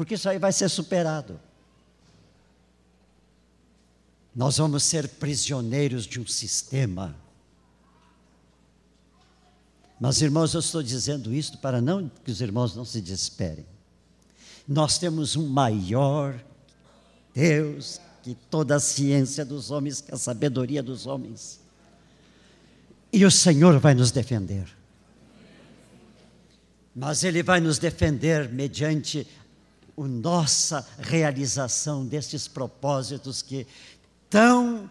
[0.00, 1.38] porque isso aí vai ser superado.
[4.34, 7.14] Nós vamos ser prisioneiros de um sistema.
[10.00, 13.66] Mas, irmãos, eu estou dizendo isto para não que os irmãos não se desesperem.
[14.66, 16.42] Nós temos um maior
[17.34, 21.60] Deus que toda a ciência dos homens, que a sabedoria dos homens.
[23.12, 24.66] E o Senhor vai nos defender.
[26.94, 29.26] Mas Ele vai nos defender mediante
[29.98, 33.66] a nossa realização destes propósitos que
[34.30, 34.88] tão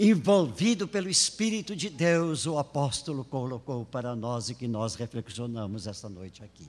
[0.00, 6.08] envolvido pelo Espírito de Deus o apóstolo colocou para nós e que nós reflexionamos esta
[6.08, 6.66] noite aqui.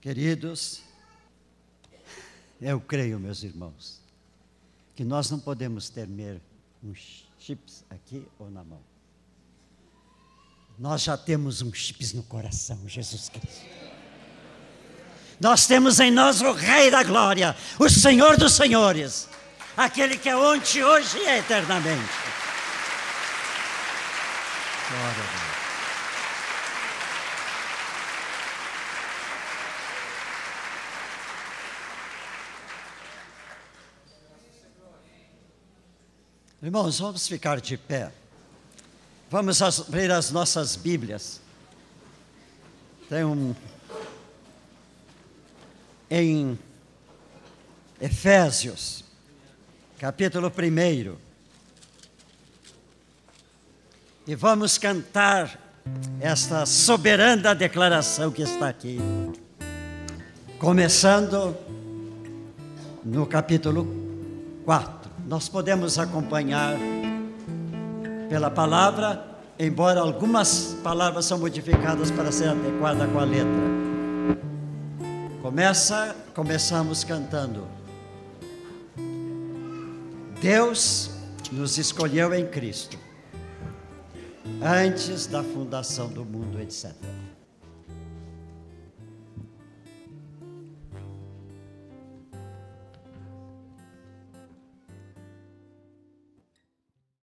[0.00, 0.82] Queridos,
[2.60, 4.00] eu creio, meus irmãos,
[4.94, 6.40] que nós não podemos temer
[6.82, 8.90] uns chips aqui ou na mão
[10.80, 13.79] nós já temos um chips no coração, Jesus Cristo.
[15.40, 19.26] Nós temos em nós o Rei da Glória, o Senhor dos Senhores,
[19.74, 22.12] aquele que é ontem, hoje e eternamente.
[24.90, 25.50] Glória a Deus.
[36.62, 38.12] Irmãos, vamos ficar de pé.
[39.30, 41.40] Vamos abrir as nossas Bíblias.
[43.08, 43.54] Tem um.
[46.10, 46.58] Em
[48.00, 49.04] Efésios,
[49.96, 51.14] capítulo 1.
[54.26, 55.56] E vamos cantar
[56.20, 58.98] esta soberana declaração que está aqui.
[60.58, 61.56] Começando
[63.04, 63.86] no capítulo
[64.64, 66.74] 4 nós podemos acompanhar
[68.28, 69.24] pela palavra,
[69.56, 73.89] embora algumas palavras são modificadas para ser adequada com a letra.
[75.42, 77.66] Começa, começamos cantando.
[80.38, 81.10] Deus
[81.50, 82.98] nos escolheu em Cristo
[84.62, 86.92] antes da fundação do mundo, etc.